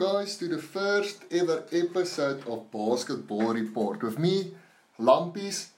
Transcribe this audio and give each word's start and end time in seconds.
Guys, 0.00 0.38
to 0.38 0.48
the 0.48 0.56
first 0.56 1.24
ever 1.30 1.62
episode 1.72 2.42
of 2.48 2.70
Basketball 2.70 3.52
Report 3.52 4.02
with 4.02 4.18
me, 4.18 4.54
Lampies. 4.98 5.72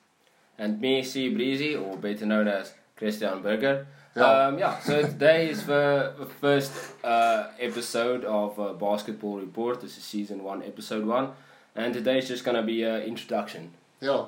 And 0.57 0.81
me, 0.81 1.03
C 1.03 1.29
Breezy, 1.35 1.75
or 1.75 1.97
better 1.97 2.25
known 2.25 2.47
as 2.47 2.73
Christian 2.97 3.43
Berger. 3.43 3.85
Yeah. 4.15 4.23
Um, 4.23 4.59
yeah, 4.61 4.79
so 4.79 5.03
today 5.03 5.51
is 5.51 5.67
the 5.67 6.15
the 6.17 6.27
first 6.27 6.71
uh, 7.03 7.49
episode 7.59 8.25
of 8.25 8.61
uh, 8.61 8.75
Basketball 8.75 9.41
Report. 9.41 9.81
This 9.81 9.99
is 9.99 10.05
season 10.05 10.45
one, 10.45 10.63
episode 10.63 11.05
one. 11.05 11.31
And 11.75 11.93
today 11.93 12.19
is 12.19 12.29
just 12.29 12.45
gonna 12.45 12.63
be 12.63 12.85
an 12.85 13.03
introduction. 13.03 13.73
Yeah, 14.01 14.27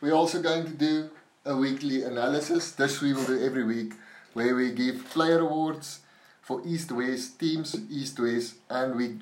we're 0.00 0.14
also 0.14 0.40
going 0.40 0.64
to 0.64 0.72
do 0.72 1.10
a 1.44 1.54
weekly 1.54 2.02
analysis. 2.02 2.72
This 2.72 3.02
we 3.02 3.12
will 3.12 3.26
do 3.26 3.44
every 3.44 3.64
week, 3.64 3.92
where 4.32 4.56
we 4.56 4.72
give 4.72 5.04
player 5.10 5.40
awards 5.40 6.00
for 6.48 6.62
East 6.64 6.90
West 6.90 7.38
teams, 7.38 7.76
East 7.90 8.18
West, 8.18 8.54
and 8.70 8.96
we 8.96 9.18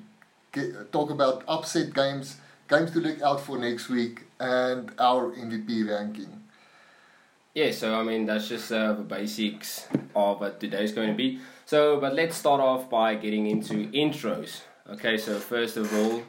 get, 0.53 0.93
talk 0.93 1.09
about 1.09 1.43
upset 1.45 1.93
games, 1.93 2.37
games 2.69 2.89
to 2.91 2.99
look 2.99 3.21
out 3.21 3.41
for 3.41 3.57
next 3.57 3.89
week, 3.89 4.23
and 4.39 4.91
our 4.97 5.33
MVP 5.33 5.89
ranking. 5.89 6.41
Yeah, 7.53 7.71
so 7.71 7.99
I 7.99 8.03
mean 8.03 8.25
that's 8.25 8.47
just 8.47 8.71
uh, 8.71 8.93
the 8.93 9.03
basics 9.03 9.87
of 10.15 10.39
what 10.39 10.61
today's 10.61 10.93
going 10.93 11.09
to 11.09 11.15
be. 11.15 11.39
So, 11.65 11.99
but 11.99 12.13
let's 12.13 12.37
start 12.37 12.61
off 12.61 12.89
by 12.89 13.15
getting 13.15 13.47
into 13.47 13.73
intros. 13.91 14.61
Okay, 14.89 15.17
so 15.17 15.37
first 15.37 15.75
of 15.75 15.93
all, 15.93 16.23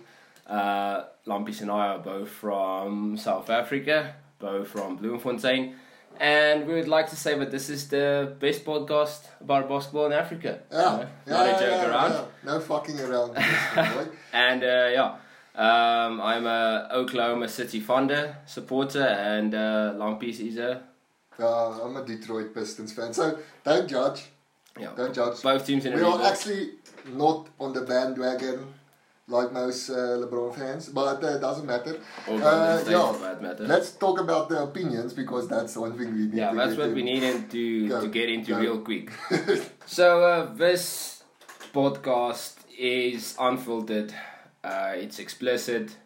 uh, 0.48 1.04
Lampies 1.28 1.60
and 1.60 1.70
I 1.70 1.94
are 1.94 2.00
both 2.00 2.30
from 2.30 3.16
South 3.16 3.50
Africa, 3.50 4.16
both 4.40 4.66
from 4.66 4.96
Bloemfontein, 4.96 5.76
and 6.20 6.66
we 6.66 6.74
would 6.74 6.88
like 6.88 7.08
to 7.10 7.16
say 7.16 7.38
that 7.38 7.50
this 7.50 7.68
is 7.70 7.88
the 7.88 8.34
best 8.40 8.64
podcast 8.64 9.26
about 9.40 9.68
basketball 9.68 10.06
in 10.06 10.12
Africa. 10.12 10.58
Yeah, 10.72 10.78
You 10.78 10.98
know, 10.98 11.08
yeah, 11.26 11.32
not 11.32 11.46
a 11.46 11.50
joke 11.52 11.60
yeah, 11.70 11.88
around. 11.90 12.12
yeah. 12.12 12.24
No 12.52 12.60
fucking 12.60 13.00
around. 13.00 13.36
And 14.32 14.62
uh, 14.64 14.88
yeah, 14.92 15.14
um, 15.54 16.20
I'm 16.20 16.46
a 16.46 16.88
Oklahoma 16.92 17.48
City 17.48 17.80
Thunder 17.80 18.36
supporter, 18.46 19.02
and 19.04 19.54
uh, 19.54 19.94
Lampies 19.96 20.40
is 20.40 20.58
a 20.58 20.82
Uh, 21.38 21.82
I'm 21.84 21.96
a 21.96 22.04
Detroit 22.04 22.52
Pistons 22.54 22.92
fan, 22.92 23.12
so 23.14 23.38
don't 23.64 23.88
judge. 23.88 24.26
yeah. 24.78 24.90
Don't 24.96 25.14
judge. 25.14 25.42
Both 25.42 25.66
teams 25.66 25.84
in 25.86 25.94
We 25.94 26.02
are 26.02 26.22
actually 26.22 26.70
not 27.06 27.48
on 27.60 27.72
the 27.72 27.82
bandwagon 27.82 28.74
like 29.28 29.52
most 29.52 29.90
uh, 29.90 30.16
LeBron 30.22 30.54
fans, 30.54 30.88
but 30.88 31.22
uh, 31.22 31.36
it 31.36 31.40
doesn't 31.40 31.66
matter. 31.66 32.00
Uh, 32.26 32.82
yeah. 32.88 33.36
matter. 33.40 33.64
Let's 33.66 33.92
talk 33.92 34.18
about 34.20 34.48
the 34.48 34.62
opinions 34.62 35.12
because 35.12 35.48
that's 35.48 35.76
one 35.76 35.96
thing 35.98 36.14
we 36.14 36.20
need 36.26 36.34
Yeah, 36.34 36.50
to 36.50 36.56
that's 36.56 36.70
get 36.72 36.78
what 36.78 36.88
in. 36.88 36.94
we 36.94 37.02
needed 37.02 37.50
to, 37.50 37.88
Go. 37.88 38.00
to 38.00 38.08
get 38.08 38.28
into 38.30 38.52
Go. 38.52 38.58
real 38.60 38.80
quick. 38.80 39.12
so 39.86 40.24
uh, 40.24 40.54
this 40.54 41.22
podcast 41.74 42.54
is 42.78 43.36
unfiltered, 43.38 44.14
uh, 44.64 44.92
it's 44.94 45.18
explicit, 45.18 45.96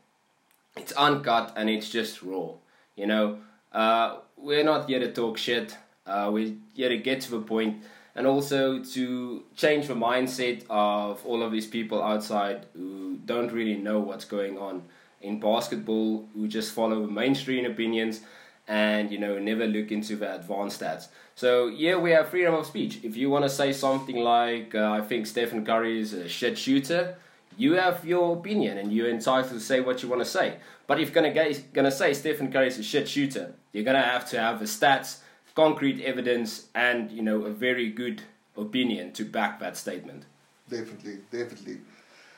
it's 0.77 0.93
uncut, 0.93 1.53
and 1.57 1.71
it's 1.71 1.89
just 1.91 2.23
raw. 2.23 2.51
You 2.97 3.07
know, 3.07 3.39
uh, 3.73 4.19
we're 4.37 4.65
not 4.65 4.89
here 4.89 4.99
to 5.01 5.13
talk 5.13 5.39
shit. 5.39 5.77
Uh, 6.07 6.29
we're 6.33 6.55
here 6.75 6.89
to 6.89 6.97
get 6.99 7.21
to 7.23 7.31
the 7.31 7.41
point, 7.41 7.85
and 8.15 8.27
also 8.27 8.83
to 8.83 9.45
change 9.57 9.89
the 9.89 9.95
mindset 9.95 10.65
of 10.69 11.25
all 11.25 11.43
of 11.43 11.51
these 11.51 11.67
people 11.67 12.03
outside 12.03 12.67
who 12.75 13.19
don't 13.25 13.53
really 13.53 13.77
know 13.77 14.01
what's 14.01 14.25
going 14.25 14.59
on 14.59 14.83
in 15.21 15.41
basketball, 15.41 16.29
who 16.35 16.49
just 16.49 16.73
follow 16.73 17.07
mainstream 17.07 17.65
opinions 17.65 18.21
and 18.69 19.11
you 19.11 19.19
know 19.19 19.39
never 19.39 19.67
look 19.67 19.91
into 19.91 20.17
the 20.17 20.35
advanced 20.35 20.81
stats. 20.81 21.09
So 21.35 21.69
yeah, 21.69 21.97
we 21.97 22.11
have 22.11 22.29
freedom 22.29 22.55
of 22.55 22.67
speech. 22.67 23.01
If 23.03 23.17
you 23.17 23.31
want 23.31 23.45
to 23.45 23.49
say 23.51 23.73
something 23.73 24.17
like 24.17 24.75
uh, 24.75 24.91
I 24.93 25.01
think 25.01 25.27
Stephen 25.27 25.65
Curry 25.65 26.01
is 26.01 26.13
a 26.13 26.29
shit 26.29 26.59
shooter, 26.59 27.17
you 27.57 27.75
have 27.75 28.05
your 28.05 28.37
opinion 28.37 28.79
and 28.79 28.93
you're 28.93 29.11
entitled 29.11 29.53
to 29.53 29.61
say 29.61 29.81
what 29.81 30.03
you 30.03 30.09
want 30.09 30.21
to 30.23 30.29
say. 30.29 30.57
But 30.87 31.01
if 31.01 31.15
you're 31.15 31.23
gonna 31.23 31.55
gonna 31.73 31.91
say 31.91 32.13
Stephen 32.15 32.53
Curry 32.53 32.69
is 32.69 32.79
a 32.79 32.83
shit 32.83 33.09
shooter, 33.09 33.55
you're 33.73 33.85
gonna 33.85 34.03
have 34.03 34.29
to 34.31 34.39
have 34.39 34.59
the 34.59 34.67
stats, 34.67 35.21
concrete 35.55 36.03
evidence, 36.03 36.67
and 36.75 37.11
you 37.11 37.23
know 37.23 37.43
a 37.45 37.51
very 37.51 37.91
good 37.91 38.23
opinion 38.57 39.13
to 39.13 39.25
back 39.25 39.61
that 39.61 39.77
statement. 39.77 40.25
Definitely, 40.69 41.19
definitely. 41.31 41.79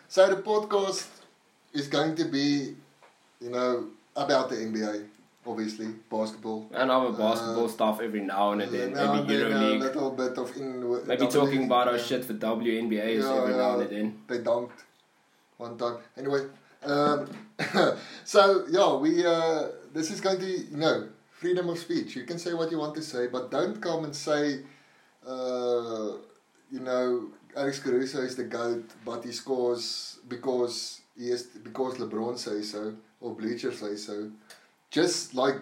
So 0.09 0.29
the 0.29 0.41
podcast 0.43 1.07
is 1.73 1.89
going 1.89 2.15
to 2.17 2.25
be, 2.25 2.75
you 3.41 3.51
know, 3.51 3.89
about 4.17 4.49
the 4.49 4.57
NBA, 4.57 5.07
obviously, 5.47 5.89
basketball. 6.11 6.69
And 6.73 6.91
other 6.91 7.09
Uh, 7.09 7.19
basketball 7.19 7.69
stuff 7.69 8.01
every 8.01 8.21
now 8.21 8.53
and 8.53 8.63
then, 8.63 8.93
Now 8.93 9.15
maybe 9.15 9.35
and 9.43 9.53
then, 9.53 9.53
uh, 9.53 9.67
A 9.67 9.79
little 9.79 10.11
bit 10.13 10.39
of 10.39 10.57
in. 10.57 10.81
Maybe 11.07 11.27
double 11.27 11.33
talking 11.33 11.65
about 11.65 11.89
our 11.89 11.97
yeah. 11.97 12.03
shit 12.03 12.25
for 12.25 12.35
WNBAs 12.35 13.23
Yeah, 13.23 13.35
every 13.35 13.55
now 13.55 13.81
and 13.81 13.91
then. 13.91 14.19
they 14.29 14.39
dunked 14.39 14.79
one 15.57 15.77
time. 15.79 15.97
Anyway, 16.17 16.43
um, 16.85 17.29
so 18.25 18.65
yeah, 18.71 18.95
we 18.95 19.25
uh, 19.27 19.69
this 19.93 20.11
is 20.11 20.21
going 20.21 20.39
to 20.41 20.47
you 20.47 20.77
know 20.77 21.09
freedom 21.44 21.69
of 21.69 21.78
speech. 21.78 22.16
You 22.16 22.25
can 22.25 22.38
say 22.38 22.53
what 22.55 22.71
you 22.72 22.78
want 22.78 22.94
to 22.94 23.03
say, 23.03 23.27
but 23.27 23.50
don't 23.50 23.78
come 23.87 24.05
and 24.05 24.16
say, 24.16 24.60
uh, 25.34 26.12
you 26.75 26.81
know, 26.88 27.28
Alex 27.55 27.78
Caruso 27.84 28.21
is 28.28 28.34
the 28.34 28.44
goat, 28.44 28.84
but 29.05 29.22
he 29.25 29.32
scores 29.32 30.19
because 30.27 31.03
he 31.19 31.27
is 31.34 31.43
because 31.69 31.93
LeBron 32.03 32.38
says 32.38 32.71
so 32.71 32.94
or 33.21 33.34
Bleacher 33.34 33.72
says 33.72 34.06
so. 34.06 34.31
Just 34.91 35.34
like. 35.34 35.56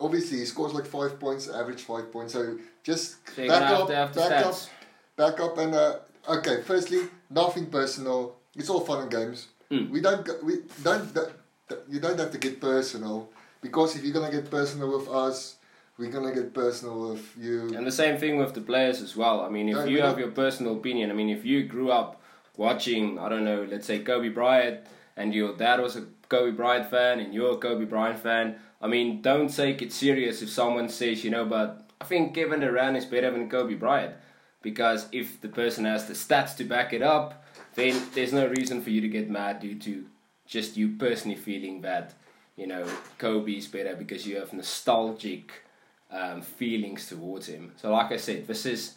Obviously, 0.00 0.38
he 0.38 0.44
scores 0.44 0.74
like 0.74 0.86
five 0.86 1.12
points, 1.20 1.48
average 1.48 1.82
five 1.82 2.06
points. 2.12 2.32
So 2.32 2.58
just 2.82 3.04
So 3.36 3.46
back 3.46 3.70
up, 3.70 3.88
back 3.88 4.32
up, 4.48 4.56
back 5.16 5.40
up 5.40 5.56
and 5.56 5.72
uh, 5.72 5.98
okay 6.36 6.56
firstly 6.62 7.00
nothing 7.30 7.66
personal 7.66 8.34
it's 8.56 8.68
all 8.68 8.80
fun 8.80 9.02
and 9.02 9.10
games 9.10 9.48
Mm. 9.70 9.88
we 9.94 10.00
don't 10.02 10.26
we 10.44 10.54
don't 10.82 11.06
you 11.88 11.98
don't 12.04 12.18
have 12.22 12.32
to 12.36 12.40
get 12.46 12.60
personal 12.60 13.30
because 13.64 13.96
if 13.96 14.04
you're 14.04 14.16
gonna 14.18 14.36
get 14.38 14.50
personal 14.58 14.88
with 14.96 15.08
us 15.24 15.56
we're 15.98 16.10
gonna 16.10 16.34
get 16.34 16.52
personal 16.52 16.96
with 17.10 17.24
you 17.38 17.74
And 17.76 17.86
the 17.86 17.98
same 18.02 18.16
thing 18.18 18.36
with 18.36 18.52
the 18.52 18.60
players 18.60 19.00
as 19.00 19.12
well. 19.16 19.40
I 19.46 19.48
mean, 19.48 19.68
if 19.68 19.88
you 19.88 20.02
have 20.02 20.18
your 20.18 20.32
personal 20.44 20.72
opinion, 20.80 21.10
I 21.10 21.14
mean, 21.14 21.30
if 21.38 21.44
you 21.44 21.58
grew 21.74 21.90
up 21.90 22.20
watching, 22.56 23.18
I 23.18 23.28
don't 23.28 23.44
know, 23.44 23.66
let's 23.70 23.86
say 23.86 24.00
Kobe 24.00 24.28
Bryant, 24.28 24.80
and 25.16 25.32
your 25.32 25.56
dad 25.56 25.80
was 25.80 25.94
a 25.94 26.04
Kobe 26.28 26.50
Bryant 26.50 26.90
fan, 26.90 27.20
and 27.20 27.32
you're 27.32 27.52
a 27.52 27.58
Kobe 27.58 27.84
Bryant 27.84 28.18
fan, 28.18 28.56
I 28.80 28.88
mean, 28.88 29.22
don't 29.22 29.48
take 29.48 29.82
it 29.82 29.92
serious 29.92 30.42
if 30.42 30.50
someone 30.50 30.88
says, 30.88 31.24
you 31.24 31.30
know, 31.30 31.44
but 31.44 31.88
I 32.00 32.04
think 32.04 32.34
Kevin 32.34 32.60
Durant 32.60 32.96
is 32.96 33.06
better 33.06 33.30
than 33.30 33.48
Kobe 33.48 33.74
Bryant. 33.74 34.14
Because 34.62 35.06
if 35.12 35.40
the 35.40 35.48
person 35.48 35.84
has 35.84 36.06
the 36.06 36.14
stats 36.14 36.56
to 36.56 36.64
back 36.64 36.92
it 36.92 37.02
up, 37.02 37.44
then 37.74 38.02
there's 38.14 38.32
no 38.32 38.46
reason 38.48 38.82
for 38.82 38.90
you 38.90 39.00
to 39.00 39.08
get 39.08 39.30
mad 39.30 39.60
due 39.60 39.78
to 39.80 40.06
just 40.46 40.76
you 40.76 40.96
personally 40.96 41.36
feeling 41.36 41.82
that, 41.82 42.14
you 42.56 42.66
know, 42.66 42.86
Kobe 43.18 43.52
is 43.52 43.66
better 43.66 43.94
because 43.96 44.26
you 44.26 44.36
have 44.36 44.52
nostalgic 44.52 45.52
um, 46.10 46.42
feelings 46.42 47.08
towards 47.08 47.46
him. 47.48 47.72
So, 47.76 47.92
like 47.92 48.12
I 48.12 48.16
said, 48.16 48.46
this 48.46 48.66
is 48.66 48.94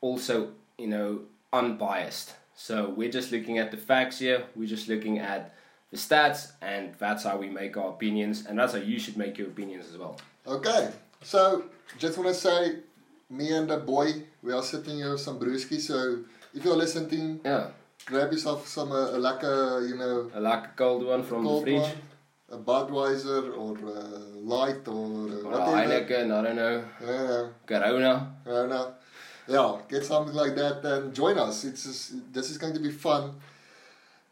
also, 0.00 0.48
you 0.78 0.88
know, 0.88 1.20
unbiased. 1.52 2.34
So, 2.54 2.90
we're 2.90 3.10
just 3.10 3.32
looking 3.32 3.58
at 3.58 3.70
the 3.70 3.76
facts 3.76 4.18
here, 4.18 4.44
we're 4.56 4.68
just 4.68 4.88
looking 4.88 5.18
at 5.18 5.54
the 5.90 5.96
stats, 5.96 6.52
and 6.60 6.94
that's 6.98 7.24
how 7.24 7.36
we 7.36 7.48
make 7.48 7.76
our 7.76 7.90
opinions, 7.90 8.46
and 8.46 8.58
that's 8.58 8.72
how 8.72 8.78
you 8.80 8.98
should 8.98 9.16
make 9.16 9.38
your 9.38 9.48
opinions 9.48 9.86
as 9.90 9.96
well. 9.98 10.16
okay 10.46 10.90
so 11.22 11.62
just 11.98 12.18
want 12.18 12.28
to 12.28 12.34
say 12.34 12.76
me 13.30 13.52
and 13.52 13.68
the 13.70 13.76
boy 13.76 14.12
we 14.42 14.52
are 14.52 14.62
sitting 14.62 14.96
here 14.96 15.12
with 15.12 15.20
some 15.20 15.38
brewski 15.38 15.78
so 15.80 16.18
if 16.52 16.64
you're 16.64 16.74
listening 16.76 17.38
Yeah, 17.44 17.68
grab 18.06 18.32
yourself 18.32 18.66
some 18.66 18.90
uh, 18.90 19.10
a 19.16 19.18
lekker 19.26 19.88
you 19.88 19.96
know 19.96 20.28
a 20.34 20.40
like 20.40 20.64
a 20.64 20.72
cold 20.76 21.04
one 21.06 21.22
from 21.22 21.44
cold 21.44 21.62
the 21.62 21.66
fridge, 21.66 21.82
one, 21.82 21.92
a 22.52 22.58
Budweiser 22.58 23.42
or 23.56 23.72
uh, 23.78 24.18
light 24.54 24.86
or 24.86 24.92
or 24.94 25.32
a 25.32 25.44
whatever 25.44 25.72
Heineken, 25.76 26.26
I 26.38 26.42
don't 26.44 26.56
know, 26.56 26.84
yeah. 27.00 27.48
Corona. 27.66 28.34
No. 28.46 28.94
Yeah, 29.48 29.80
get 29.88 30.04
something 30.04 30.34
like 30.34 30.54
that 30.54 30.84
and 30.84 31.12
join 31.14 31.36
us. 31.38 31.64
It's 31.64 31.82
just, 31.84 32.32
this 32.32 32.50
is 32.50 32.58
going 32.58 32.74
to 32.74 32.80
be 32.80 32.92
fun. 32.92 33.22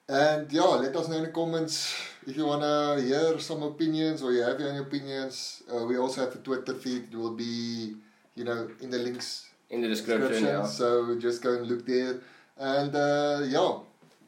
And 0.08 0.52
yeah, 0.52 0.62
let 0.84 0.94
us 0.94 1.08
know 1.08 1.16
in 1.16 1.24
the 1.24 1.30
comments 1.30 1.96
if 2.26 2.36
you 2.36 2.46
want 2.46 2.62
to 2.62 3.02
hear 3.04 3.38
some 3.38 3.62
opinions 3.62 4.22
or 4.22 4.32
you 4.32 4.42
have 4.42 4.60
any 4.60 4.78
opinions. 4.78 5.62
Uh, 5.72 5.84
we 5.84 5.98
also 5.98 6.24
have 6.24 6.34
a 6.34 6.38
Twitter 6.38 6.74
feed. 6.74 7.02
It 7.12 7.16
will 7.16 7.34
be, 7.34 7.94
you 8.34 8.44
know, 8.44 8.68
in 8.80 8.90
the 8.90 8.98
links 8.98 9.48
In 9.70 9.80
the 9.80 9.88
description, 9.88 10.44
yeah. 10.44 10.66
So 10.66 11.16
just 11.18 11.42
go 11.42 11.54
and 11.54 11.66
look 11.66 11.86
there. 11.86 12.20
And 12.58 12.94
uh, 12.94 13.40
yeah, 13.46 13.78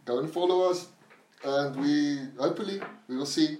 go 0.04 0.18
and 0.20 0.30
follow 0.30 0.70
us. 0.70 0.86
And 1.44 1.76
we 1.76 2.18
hopefully 2.38 2.80
we 3.08 3.16
will 3.16 3.26
see 3.26 3.58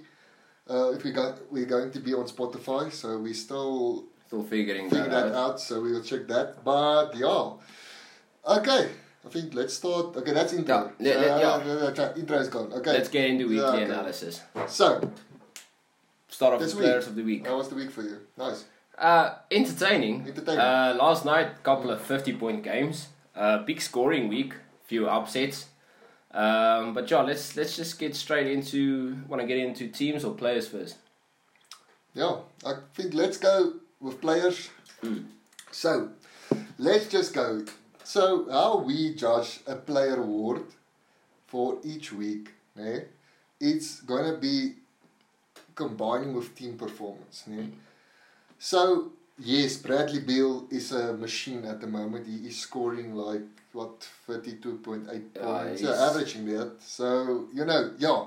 uh, 0.69 0.91
if 0.91 1.03
we 1.03 1.11
got 1.11 1.51
we're 1.51 1.65
going 1.65 1.91
to 1.91 1.99
be 1.99 2.13
on 2.13 2.25
Spotify. 2.25 2.91
So 2.91 3.17
we 3.19 3.33
still 3.33 4.05
Still 4.27 4.43
figuring 4.43 4.89
figure 4.89 5.09
that 5.09 5.29
that 5.29 5.35
out. 5.35 5.51
out, 5.51 5.59
so 5.59 5.81
we'll 5.81 6.01
check 6.03 6.27
that. 6.27 6.63
But 6.63 7.15
yeah, 7.15 7.51
okay. 8.57 8.89
I 9.25 9.29
think 9.29 9.53
let's 9.53 9.75
start. 9.75 10.15
Okay, 10.17 10.33
that's 10.33 10.53
intro. 10.53 10.91
Yeah, 10.99 11.13
yeah, 11.13 11.17
Uh, 11.19 11.39
yeah. 11.39 11.65
yeah, 11.65 11.91
yeah, 11.95 12.15
intro 12.19 12.37
is 12.37 12.49
gone. 12.49 12.73
Okay. 12.73 12.91
Let's 12.93 13.09
get 13.09 13.29
into 13.29 13.45
weekly 13.47 13.63
Yeah, 13.63 13.73
okay. 13.73 13.83
analysis. 13.83 14.41
So, 14.67 15.11
Start 16.27 16.55
off 16.55 16.59
with 16.61 16.73
players 16.75 17.07
of 17.07 17.15
the 17.15 17.23
week. 17.23 17.45
how 17.47 17.57
was 17.57 17.69
the 17.69 17.75
week 17.75 17.91
for 17.91 18.01
you? 18.01 18.17
Nice. 18.37 18.65
Uh, 18.97 19.35
entertaining. 19.51 20.25
Entertaining. 20.27 20.59
Uh, 20.59 20.95
last 20.99 21.25
night, 21.25 21.63
couple 21.63 21.89
of 21.91 22.01
50 22.01 22.33
point 22.33 22.63
games. 22.63 23.07
Uh, 23.35 23.59
big 23.59 23.79
scoring 23.81 24.27
week, 24.27 24.55
few 24.83 25.07
upsets. 25.07 25.67
Um, 26.33 26.93
but 26.93 27.05
John, 27.05 27.27
let's 27.27 27.55
let's 27.55 27.75
just 27.75 27.99
get 27.99 28.15
straight 28.15 28.47
into. 28.47 29.17
Want 29.27 29.41
to 29.41 29.47
get 29.47 29.57
into 29.57 29.87
teams 29.87 30.23
or 30.23 30.33
players 30.33 30.67
first? 30.67 30.97
Yeah, 32.15 32.37
I 32.65 32.73
think 32.93 33.13
let's 33.13 33.37
go 33.37 33.73
with 33.99 34.21
players. 34.21 34.69
Mm. 35.03 35.25
So, 35.71 36.09
let's 36.77 37.07
just 37.07 37.33
go. 37.33 37.65
So, 38.03 38.49
how 38.51 38.79
we 38.79 39.15
judge 39.15 39.61
a 39.65 39.75
player 39.75 40.17
award 40.17 40.63
for 41.47 41.77
each 41.83 42.11
week, 42.11 42.49
né? 42.77 43.05
it's 43.59 44.01
going 44.01 44.25
to 44.25 44.37
be 44.37 44.73
combining 45.75 46.33
with 46.33 46.53
team 46.55 46.77
performance. 46.77 47.43
né? 47.47 47.71
So, 48.59 49.11
yes, 49.39 49.77
Bradley 49.77 50.19
Beal 50.19 50.67
is 50.69 50.91
a 50.91 51.13
machine 51.13 51.65
at 51.65 51.79
the 51.79 51.87
moment. 51.87 52.27
He 52.27 52.47
is 52.47 52.57
scoring 52.57 53.15
like, 53.15 53.41
what, 53.73 54.07
32.8 54.27 55.33
points, 55.33 55.81
he's- 55.81 55.81
yeah, 55.81 56.05
averaging 56.09 56.45
that. 56.57 56.81
So, 56.81 57.47
you 57.53 57.65
know, 57.65 57.91
yeah, 57.97 58.25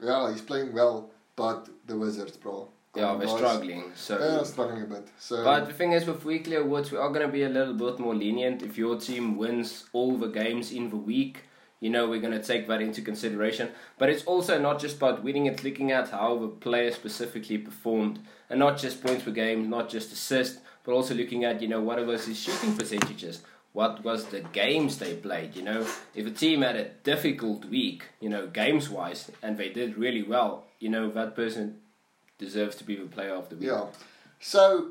yeah, 0.00 0.32
he's 0.32 0.42
playing 0.42 0.72
well, 0.72 1.10
but 1.36 1.68
the 1.86 1.96
Wizards, 1.96 2.36
bro. 2.36 2.68
Yeah, 2.96 3.16
we're 3.16 3.26
struggling. 3.26 3.90
So, 3.96 4.16
They're 4.18 4.44
struggling 4.44 4.82
a 4.82 4.86
bit. 4.86 5.08
So, 5.18 5.42
but 5.42 5.66
the 5.66 5.72
thing 5.72 5.92
is, 5.92 6.06
with 6.06 6.24
weekly 6.24 6.54
awards, 6.54 6.92
we 6.92 6.98
are 6.98 7.08
going 7.08 7.26
to 7.26 7.32
be 7.32 7.42
a 7.42 7.48
little 7.48 7.74
bit 7.74 7.98
more 7.98 8.14
lenient. 8.14 8.62
If 8.62 8.78
your 8.78 8.96
team 9.00 9.36
wins 9.36 9.86
all 9.92 10.16
the 10.16 10.28
games 10.28 10.70
in 10.70 10.90
the 10.90 10.96
week, 10.96 11.42
you 11.80 11.90
know 11.90 12.08
we're 12.08 12.20
going 12.20 12.40
to 12.40 12.42
take 12.42 12.68
that 12.68 12.80
into 12.80 13.02
consideration. 13.02 13.70
But 13.98 14.10
it's 14.10 14.22
also 14.24 14.60
not 14.60 14.78
just 14.80 14.98
about 14.98 15.24
winning; 15.24 15.46
it's 15.46 15.64
looking 15.64 15.90
at 15.90 16.10
how 16.10 16.38
the 16.38 16.46
player 16.46 16.92
specifically 16.92 17.58
performed, 17.58 18.20
and 18.48 18.60
not 18.60 18.78
just 18.78 19.02
points 19.02 19.24
per 19.24 19.32
game, 19.32 19.68
not 19.68 19.88
just 19.88 20.12
assists, 20.12 20.60
but 20.84 20.92
also 20.92 21.14
looking 21.14 21.44
at 21.44 21.60
you 21.60 21.66
know 21.66 21.80
what 21.80 22.04
was 22.06 22.26
his 22.26 22.38
shooting 22.38 22.76
percentages. 22.76 23.42
What 23.74 24.04
was 24.04 24.26
the 24.26 24.40
games 24.40 24.98
they 24.98 25.14
played? 25.14 25.56
You 25.56 25.62
know, 25.62 25.80
if 26.14 26.26
a 26.26 26.30
team 26.30 26.62
had 26.62 26.76
a 26.76 26.88
difficult 27.02 27.64
week, 27.66 28.04
you 28.20 28.28
know, 28.30 28.46
games 28.46 28.88
wise, 28.88 29.30
and 29.42 29.58
they 29.58 29.68
did 29.68 29.98
really 29.98 30.22
well, 30.22 30.64
you 30.78 30.88
know, 30.88 31.10
that 31.10 31.34
person 31.34 31.80
deserves 32.38 32.76
to 32.76 32.84
be 32.84 32.94
the 32.96 33.06
player 33.16 33.34
of 33.34 33.48
the 33.48 33.56
week. 33.56 33.66
yeah. 33.68 33.86
So, 34.38 34.90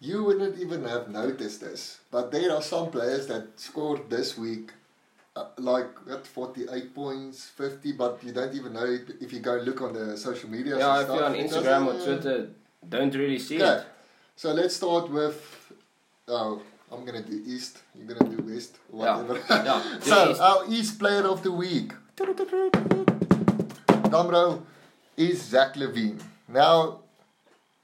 you 0.00 0.22
wouldn't 0.22 0.58
even 0.58 0.84
have 0.84 1.08
noticed 1.08 1.62
this, 1.62 2.00
but 2.10 2.30
there 2.30 2.52
are 2.54 2.60
some 2.62 2.90
players 2.90 3.26
that 3.28 3.58
scored 3.58 4.10
this 4.10 4.36
week 4.36 4.72
uh, 5.36 5.46
like 5.58 5.88
what 6.06 6.26
48 6.26 6.94
points 6.94 7.46
50 7.56 7.92
but 7.92 8.22
you 8.22 8.32
don't 8.32 8.54
even 8.54 8.72
know 8.74 8.84
it 8.84 9.16
if 9.20 9.32
you 9.32 9.40
go 9.40 9.54
look 9.56 9.80
on 9.82 9.92
the 9.92 10.16
social 10.16 10.48
media 10.48 10.78
Yeah, 10.78 11.00
if 11.00 11.04
stuff, 11.06 11.16
you're 11.16 11.24
on 11.24 11.34
Instagram 11.34 11.86
or 11.88 12.04
Twitter, 12.04 12.50
don't 12.88 13.14
really 13.14 13.38
see 13.40 13.56
Okay. 13.62 13.78
it. 13.78 13.84
So 14.36 14.52
let's 14.52 14.76
start 14.76 15.10
with. 15.10 15.38
Oh, 16.28 16.62
I'm 16.94 17.04
gonna 17.04 17.22
do 17.22 17.42
East. 17.46 17.78
You're 17.94 18.06
gonna 18.14 18.30
do 18.36 18.42
West. 18.42 18.78
Whatever. 18.90 19.40
Yeah, 19.50 19.82
do 20.00 20.00
so 20.10 20.30
East. 20.30 20.40
our 20.40 20.64
East 20.68 20.98
Player 20.98 21.26
of 21.26 21.42
the 21.42 21.52
Week. 21.52 21.92
Dumro 24.12 24.62
is 25.16 25.42
Zach 25.42 25.74
LaVine. 25.74 26.20
Now, 26.48 27.00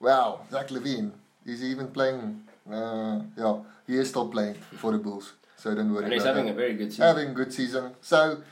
wow, 0.01 0.41
Zach 0.51 0.69
LaVine. 0.69 1.11
He's 1.45 1.65
even 1.65 1.89
playing. 1.89 2.43
Uh, 2.71 3.21
yeah, 3.37 3.59
he 3.87 3.97
is 3.97 4.09
still 4.11 4.29
playing 4.29 4.55
for 4.55 4.93
the 4.93 4.99
Bulls. 4.99 5.33
So 5.57 5.75
don't 5.75 5.93
worry 5.93 6.05
And 6.05 6.13
he's 6.13 6.25
having 6.25 6.47
that 6.47 6.53
a 6.53 6.55
very 6.55 6.75
good 6.75 6.91
season. 6.93 7.05
having 7.05 7.35
good 7.35 7.53
season. 7.53 7.95
So 8.01 8.43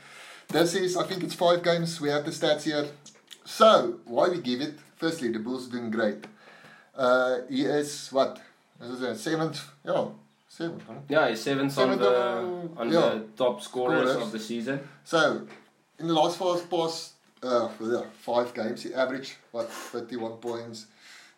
this 0.49 0.75
is, 0.75 0.97
I 0.97 1.05
think 1.07 1.23
it's 1.23 1.33
five 1.33 1.63
games. 1.63 1.99
We 2.01 2.09
have 2.09 2.25
the 2.25 2.31
stats 2.31 2.63
here. 2.63 2.85
So 3.45 3.99
why 4.05 4.29
we 4.29 4.39
give 4.41 4.61
it? 4.61 4.75
Firstly, 4.97 5.31
the 5.31 5.39
Bulls 5.39 5.67
doing 5.67 5.89
great. 5.89 6.25
Uh, 6.95 7.39
he 7.49 7.63
is 7.63 8.09
what? 8.11 8.39
This 8.79 8.89
is 8.89 9.01
a 9.01 9.15
seventh. 9.15 9.63
Yeah, 9.85 10.07
seventh. 10.49 10.83
Huh? 10.87 10.95
Yeah, 11.07 11.29
he's 11.29 11.41
seventh 11.41 11.77
on 11.77 11.97
the 11.97 12.21
on- 12.39 12.73
on 12.77 12.91
yeah. 12.91 12.99
the 12.99 13.19
top 13.37 13.61
scorers, 13.61 14.09
Scorers. 14.09 14.25
of 14.25 14.31
the 14.33 14.39
season. 14.39 14.81
So 15.05 15.47
in 15.99 16.07
the 16.07 16.13
last 16.13 16.37
five 16.37 16.69
past 16.69 17.13
uh, 17.41 17.69
yeah, 17.81 18.03
five 18.21 18.53
games, 18.53 18.83
he 18.83 18.93
averaged 18.93 19.35
what 19.51 19.69
thirty-one 19.71 20.33
points. 20.47 20.87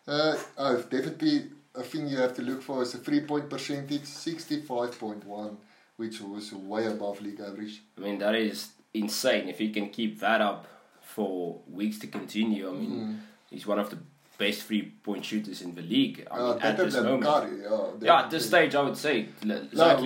Uh, 0.08 0.34
oh, 0.58 0.76
definitely 0.90 1.44
a 1.76 1.82
thing 1.82 2.08
you 2.08 2.16
have 2.16 2.34
to 2.34 2.42
look 2.42 2.60
for 2.62 2.82
is 2.82 2.94
a 2.94 2.98
three-point 2.98 3.48
percentage, 3.48 4.04
sixty-five 4.04 4.98
point 4.98 5.24
one, 5.24 5.56
which 5.96 6.20
was 6.20 6.52
way 6.52 6.86
above 6.86 7.20
league 7.22 7.40
average. 7.40 7.82
I 7.96 8.00
mean, 8.00 8.18
that 8.18 8.34
is 8.34 8.70
insane. 8.94 9.48
If 9.48 9.58
he 9.58 9.70
can 9.70 9.90
keep 9.90 10.18
that 10.20 10.40
up 10.40 10.66
for 11.02 11.60
weeks 11.70 11.98
to 12.00 12.06
continue, 12.08 12.68
I 12.68 12.72
mean, 12.72 12.90
Mm. 12.90 13.18
he's 13.50 13.66
one 13.66 13.78
of 13.78 13.90
the 13.90 13.98
best 14.42 14.58
three-point 14.66 15.22
shooters 15.30 15.58
in 15.66 15.70
the 15.78 15.84
league. 15.94 16.18
I 16.30 16.36
Uh, 16.38 16.54
at 16.54 16.60
better 16.60 16.84
this 16.84 16.94
than 16.94 17.04
moment. 17.04 17.24
Curry, 17.30 17.56
yeah. 17.68 18.06
Yeah, 18.06 18.22
at 18.22 18.28
this 18.34 18.44
stage, 18.52 18.72
I 18.80 18.82
would 18.86 19.00
say. 19.06 19.16
No, 19.44 19.56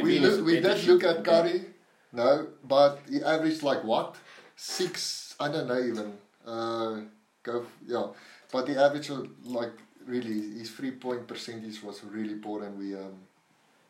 we, 0.07 0.19
LaVine 0.19 0.23
is 0.23 0.25
a 0.25 0.37
look, 0.37 0.47
we 0.47 0.55
did 0.67 0.79
look 0.91 1.05
at 1.11 1.19
Curry, 1.31 1.59
no, 2.13 2.31
but 2.75 2.93
he 3.11 3.19
averaged 3.35 3.63
like 3.71 3.83
what? 3.93 4.09
Six, 4.57 5.35
I 5.45 5.47
don't 5.53 5.69
know 5.71 5.83
even. 5.93 6.09
Uh, 6.55 6.93
go, 7.43 7.55
yeah. 7.95 8.07
But 8.53 8.63
the 8.69 8.77
average, 8.87 9.11
uh, 9.11 9.23
like, 9.59 9.75
really, 10.15 10.39
his 10.59 10.71
three 10.77 10.93
point 11.05 11.23
percentage 11.33 11.79
was 11.87 11.97
really 12.17 12.37
poor, 12.47 12.59
and 12.67 12.75
we, 12.83 12.89
um, 12.95 13.15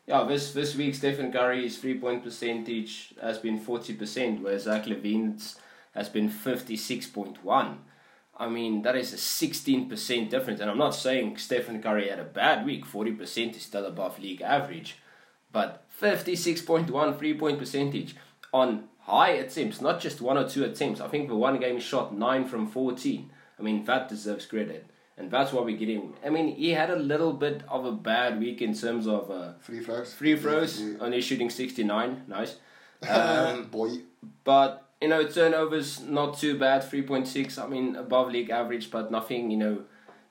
Yeah, 0.07 0.23
this 0.31 0.53
this 0.53 0.71
week 0.79 0.93
Stephen 0.95 1.29
Curry's 1.31 1.77
three 1.81 1.97
point 2.03 2.23
percentage 2.23 2.93
has 3.21 3.37
been 3.45 3.57
forty 3.69 3.93
percent, 4.01 4.33
whereas 4.43 4.63
Zach 4.63 4.85
LaVine's 4.91 5.45
has 5.97 6.07
been 6.15 6.29
fifty 6.29 6.77
six 6.77 6.99
point 7.17 7.37
one. 7.43 7.71
I 8.39 8.47
mean 8.47 8.81
that 8.83 8.95
is 8.95 9.13
a 9.13 9.17
sixteen 9.17 9.89
percent 9.89 10.29
difference, 10.29 10.59
and 10.61 10.69
I'm 10.69 10.77
not 10.77 10.93
saying 10.95 11.37
Stephen 11.37 11.81
Curry 11.81 12.09
had 12.09 12.19
a 12.19 12.23
bad 12.23 12.65
week. 12.65 12.85
Forty 12.85 13.11
percent 13.11 13.55
is 13.55 13.63
still 13.63 13.85
above 13.85 14.19
league 14.19 14.41
average, 14.41 14.97
but 15.51 15.83
fifty 15.89 16.35
six 16.35 16.61
point 16.61 16.89
one 16.91 17.17
three 17.17 17.33
point 17.33 17.57
percentage 17.59 18.15
on 18.53 18.85
high 18.99 19.31
attempts, 19.31 19.81
not 19.81 19.99
just 19.99 20.21
one 20.21 20.37
or 20.37 20.47
two 20.47 20.63
attempts. 20.63 21.01
I 21.01 21.07
think 21.07 21.27
the 21.29 21.35
one 21.35 21.59
game 21.59 21.75
he 21.75 21.81
shot 21.81 22.15
nine 22.15 22.45
from 22.45 22.67
fourteen. 22.67 23.31
I 23.59 23.63
mean 23.63 23.83
that 23.85 24.07
deserves 24.09 24.45
credit. 24.45 24.85
And 25.19 25.31
that's 25.31 25.51
why 25.51 25.61
we 25.63 25.75
get 25.75 25.89
him. 25.89 26.13
I 26.23 26.29
mean, 26.29 26.55
he 26.55 26.69
had 26.73 26.91
a 26.91 26.95
little 26.95 27.33
bit 27.33 27.63
of 27.67 27.85
a 27.85 27.91
bad 27.91 28.39
week 28.39 28.61
in 28.61 28.75
terms 28.75 29.07
of 29.07 29.31
uh, 29.31 29.53
free 29.59 29.79
throws. 29.79 30.13
Free 30.13 30.35
throws, 30.37 30.79
Yeah. 30.79 30.97
only 31.01 31.21
shooting 31.21 31.49
69, 31.49 32.25
nice. 32.27 32.57
Um, 33.09 33.65
Boy. 33.71 33.89
but, 34.43 34.86
you 35.01 35.07
know, 35.07 35.27
turnovers, 35.27 36.01
not 36.01 36.37
too 36.37 36.57
bad, 36.57 36.81
3.6, 36.81 37.57
I 37.63 37.67
mean, 37.67 37.95
above 37.95 38.29
league 38.31 38.49
average, 38.49 38.89
but 38.91 39.11
nothing, 39.11 39.51
you 39.51 39.57
know, 39.57 39.81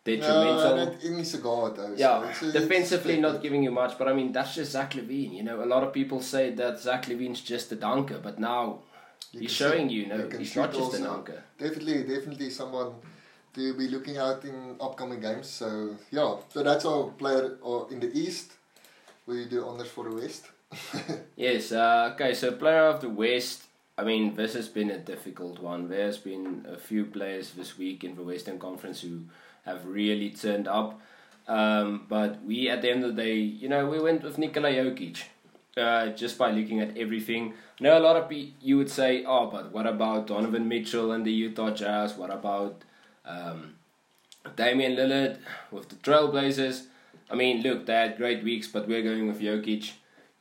detrimental. 0.05 0.77
No, 0.77 0.85
that, 0.85 1.05
it 1.05 1.11
needs 1.13 1.35
a 1.35 1.39
guard, 1.39 1.77
though. 1.77 1.95
yeah, 1.97 2.29
it's- 2.31 2.53
defensively 2.53 3.21
not 3.21 3.43
giving 3.43 3.63
you 3.63 3.71
much, 3.71 3.97
but 3.99 4.09
I 4.09 4.13
mean, 4.13 4.33
that's 4.33 4.55
just 4.55 4.73
Zach 4.73 4.95
LaVine, 4.95 5.35
you 5.37 5.43
know. 5.43 5.63
A 5.63 5.67
lot 5.75 5.83
of 5.83 5.93
people 5.93 6.21
say 6.21 6.51
that 6.55 6.81
Zach 6.81 7.07
LaVine's 7.07 7.41
just 7.43 7.71
a 7.73 7.77
dunker, 7.77 8.19
but 8.23 8.39
now 8.39 8.81
You 9.33 9.41
he's 9.41 9.51
showing 9.53 9.89
see- 9.89 9.95
you, 9.97 10.07
no, 10.07 10.17
you 10.17 10.39
he's 10.39 10.57
not 10.57 10.71
just 10.71 10.81
a 10.81 10.85
also. 10.85 11.05
dunker. 11.05 11.43
Definitely, 11.59 12.03
definitely 12.05 12.51
someone 12.51 12.93
to 13.55 13.73
be 13.75 13.89
looking 13.89 14.19
out 14.19 14.45
in 14.45 14.77
upcoming 14.81 15.21
games. 15.21 15.49
So 15.49 15.97
yeah, 16.11 16.37
so 16.53 16.63
that's 16.63 16.85
our 16.85 17.05
player 17.19 17.57
or 17.63 17.87
in 17.91 18.01
the 18.01 18.11
East. 18.13 18.53
We 19.27 19.47
do 19.47 19.65
honors 19.67 19.89
for 19.89 20.09
the 20.09 20.15
West. 20.17 20.47
Yes, 21.37 21.71
uh, 21.73 22.11
okay, 22.15 22.35
so 22.35 22.53
player 22.53 22.87
of 22.89 23.01
the 23.01 23.09
West. 23.09 23.63
I 23.99 24.05
mean, 24.05 24.35
this 24.35 24.53
has 24.53 24.69
been 24.69 24.91
a 24.91 24.99
difficult 24.99 25.59
one. 25.59 25.89
There's 25.89 26.19
been 26.19 26.67
a 26.69 26.77
few 26.77 27.07
players 27.07 27.53
this 27.53 27.79
week 27.79 28.05
in 28.05 28.15
the 28.15 28.23
Western 28.23 28.59
Conference 28.59 29.01
who 29.01 29.23
have 29.65 29.87
really 29.87 30.31
turned 30.31 30.69
up. 30.69 31.01
Um, 31.49 32.05
but 32.09 32.45
we, 32.45 32.69
at 32.69 32.83
the 32.83 32.91
end 32.91 33.05
of 33.05 33.17
the 33.17 33.23
day, 33.23 33.37
you 33.37 33.69
know, 33.69 33.89
we 33.89 33.99
went 33.99 34.23
with 34.23 34.37
Nikola 34.37 34.71
Jokic. 34.71 35.25
Uh, 35.77 36.09
just 36.09 36.39
by 36.39 36.51
looking 36.51 36.81
at 36.81 36.97
everything. 36.97 37.53
I 37.79 37.85
know 37.85 37.99
a 37.99 38.01
lot 38.01 38.17
of 38.17 38.33
you 38.33 38.79
would 38.79 38.89
say, 38.89 39.27
oh, 39.27 39.51
but 39.51 39.73
what 39.73 39.87
about 39.87 40.27
Donovan 40.27 40.69
Mitchell 40.69 41.13
and 41.13 41.23
the 41.23 41.31
Utah 41.31 41.71
Jazz? 41.71 42.15
What 42.15 42.31
about 42.31 42.83
um, 43.27 43.75
Damian 44.57 44.97
Lillard 44.97 45.37
with 45.71 45.91
the 45.91 45.97
Trailblazers? 45.97 46.87
I 47.31 47.35
mean, 47.35 47.63
look, 47.63 47.85
they 47.85 47.93
had 47.93 48.17
great 48.17 48.43
weeks, 48.43 48.67
but 48.69 48.89
we're 48.89 49.03
going 49.03 49.27
with 49.29 49.39
Jokic. 49.39 49.93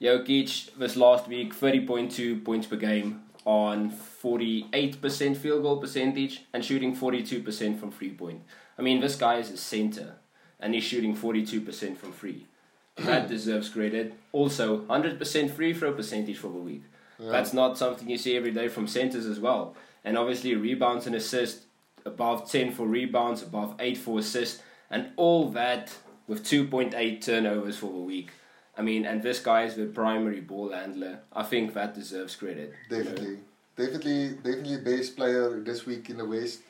Jokic 0.01 0.73
this 0.77 0.95
last 0.95 1.27
week, 1.27 1.53
30.2 1.53 2.45
points 2.45 2.67
per 2.67 2.77
game 2.77 3.24
on 3.45 3.91
48% 3.91 5.37
field 5.37 5.61
goal 5.61 5.77
percentage 5.77 6.43
and 6.51 6.65
shooting 6.65 6.95
42% 6.95 7.79
from 7.79 7.91
free 7.91 8.11
point. 8.11 8.41
I 8.77 8.81
mean, 8.81 8.99
this 8.99 9.15
guy 9.15 9.37
is 9.37 9.51
a 9.51 9.57
center 9.57 10.15
and 10.59 10.73
he's 10.73 10.83
shooting 10.83 11.15
42% 11.15 11.97
from 11.97 12.11
free. 12.11 12.47
That 12.97 13.27
deserves 13.27 13.69
credit. 13.69 14.13
Also, 14.31 14.81
100% 14.81 15.51
free 15.51 15.73
throw 15.73 15.93
percentage 15.93 16.37
for 16.37 16.47
the 16.47 16.59
week. 16.59 16.83
Yeah. 17.19 17.29
That's 17.29 17.53
not 17.53 17.77
something 17.77 18.09
you 18.09 18.17
see 18.17 18.35
every 18.35 18.51
day 18.51 18.67
from 18.67 18.87
centers 18.87 19.25
as 19.25 19.39
well. 19.39 19.75
And 20.03 20.17
obviously, 20.17 20.55
rebounds 20.55 21.05
and 21.05 21.15
assists 21.15 21.65
above 22.05 22.49
10 22.49 22.71
for 22.71 22.87
rebounds, 22.87 23.41
above 23.41 23.75
8 23.79 23.97
for 23.97 24.19
assists, 24.19 24.61
and 24.89 25.09
all 25.17 25.49
that 25.49 25.93
with 26.27 26.43
2.8 26.43 27.21
turnovers 27.21 27.77
for 27.77 27.91
the 27.91 27.99
week. 27.99 28.31
I 28.77 28.81
mean, 28.81 29.05
and 29.05 29.23
this 29.23 29.39
guy 29.39 29.63
is 29.63 29.75
the 29.75 29.85
primary 29.85 30.41
ball 30.41 30.71
handler. 30.71 31.19
I 31.33 31.43
think 31.43 31.73
that 31.73 31.95
deserves 31.95 32.35
credit. 32.35 32.73
you 32.89 32.97
know. 32.97 33.03
Definitely, 33.03 33.37
definitely, 33.77 34.29
definitely 34.43 34.77
best 34.77 35.15
player 35.15 35.59
this 35.61 35.85
week 35.85 36.09
in 36.09 36.17
the 36.17 36.25
West. 36.25 36.61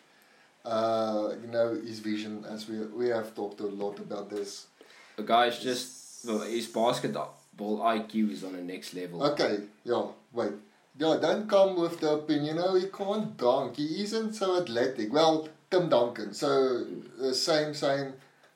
Uh, 0.63 1.33
you 1.41 1.47
know 1.51 1.75
his 1.75 2.00
vision, 2.00 2.43
as 2.50 2.67
we 2.67 2.79
we 2.79 3.07
have 3.09 3.35
talked 3.35 3.59
a 3.59 3.65
lot 3.67 4.00
about 4.00 4.29
this. 4.29 4.67
The 5.15 5.24
guy 5.24 5.45
is 5.47 5.59
just, 5.59 6.25
well, 6.27 6.39
his 6.39 6.67
basketball 6.67 7.79
IQ 7.79 8.31
is 8.31 8.43
on 8.43 8.53
the 8.53 8.62
next 8.62 8.93
level. 8.93 9.24
Okay, 9.24 9.59
yeah, 9.83 10.07
wait. 10.33 10.51
yeah, 10.97 11.17
don't 11.21 11.47
come 11.47 11.79
with 11.79 12.00
the 12.01 12.13
opinion, 12.13 12.57
oh, 12.59 12.75
he 12.75 12.88
can't 12.88 13.38
dunk. 13.38 13.77
He 13.77 14.01
isn't 14.03 14.33
so 14.33 14.62
athletic. 14.62 15.13
Well, 15.13 15.47
Tim 15.71 15.88
Duncan, 15.89 16.33
so 16.33 16.83
uh, 17.21 17.31
same, 17.31 17.74
same, 17.74 18.13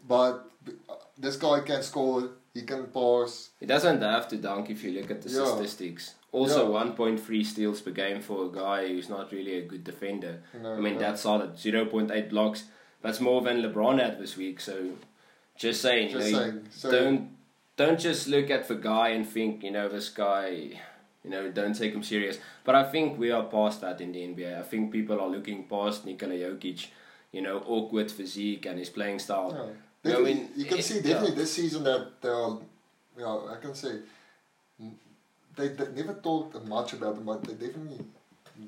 but 0.08 0.50
uh, 0.90 0.96
this 1.18 1.38
guy 1.38 1.62
can 1.62 1.82
score, 1.84 2.30
he 2.60 2.66
can 2.66 2.84
pass. 2.88 3.50
He 3.60 3.66
doesn't 3.66 4.02
have 4.02 4.28
to 4.30 4.38
dunk 4.38 4.70
if 4.70 4.84
you 4.84 4.92
look 5.00 5.10
at 5.12 5.22
the 5.22 5.30
Yeah. 5.30 5.46
statistics. 5.46 6.16
Also, 6.32 6.62
Yeah. 6.64 6.80
1.3 6.80 7.44
steals 7.44 7.82
per 7.82 7.92
game 7.92 8.22
for 8.22 8.46
a 8.46 8.52
guy 8.64 8.88
who's 8.88 9.10
not 9.10 9.32
really 9.32 9.56
a 9.58 9.62
good 9.72 9.84
defender. 9.84 10.34
Know, 10.62 10.74
I 10.74 10.80
mean, 10.80 10.94
yeah. 10.94 11.00
that's 11.00 11.22
solid. 11.22 11.52
0.8 11.58 12.30
blocks. 12.30 12.66
That's 13.02 13.20
more 13.20 13.42
than 13.42 13.62
LeBron 13.64 14.00
had 14.00 14.20
this 14.20 14.36
week. 14.38 14.60
So, 14.60 14.76
just 15.56 15.82
saying, 15.82 16.10
Just 16.12 16.28
you 16.28 16.34
know, 16.34 16.40
saying. 16.40 16.68
So, 16.72 16.92
don't 16.92 17.30
don't 17.78 18.00
just 18.10 18.28
look 18.28 18.50
at 18.50 18.68
the 18.68 18.76
guy 18.76 19.08
and 19.16 19.26
think, 19.26 19.64
you 19.64 19.72
know, 19.72 19.88
this 19.88 20.10
guy, 20.10 20.48
you 21.24 21.30
know, 21.34 21.50
don't 21.50 21.74
take 21.82 21.94
him 21.94 22.04
serious. 22.04 22.38
But 22.66 22.76
I 22.76 22.84
think 22.84 23.18
we 23.18 23.32
are 23.32 23.44
past 23.44 23.80
that 23.82 24.02
in 24.02 24.12
the 24.12 24.22
NBA. 24.22 24.60
I 24.60 24.64
think 24.64 24.92
people 24.92 25.18
are 25.22 25.30
looking 25.30 25.64
past 25.64 26.06
Nikola 26.06 26.34
Jokic, 26.34 26.88
you 27.32 27.42
know, 27.42 27.64
awkward 27.66 28.12
physique 28.12 28.66
and 28.66 28.78
his 28.78 28.90
playing 28.90 29.20
style. 29.20 29.52
yeah. 29.56 29.74
I 30.06 30.20
mean, 30.20 30.50
you 30.56 30.66
can 30.66 30.80
it- 30.80 30.86
see 30.86 30.96
yeah. 30.98 31.14
definitely 31.14 31.36
this 31.36 31.54
season 31.54 31.84
that 31.84 32.22
they 32.22 32.30
are, 32.30 32.58
yeah, 33.18 33.40
I 33.52 33.58
can 33.62 33.76
say, 33.76 33.94
mm, 34.82 34.92
they, 35.56 35.70
they 35.70 35.88
never 36.02 36.14
talked 36.14 36.64
much 36.66 36.94
about 36.94 37.16
them, 37.16 37.26
but 37.26 37.44
they 37.44 37.54
definitely 37.54 38.06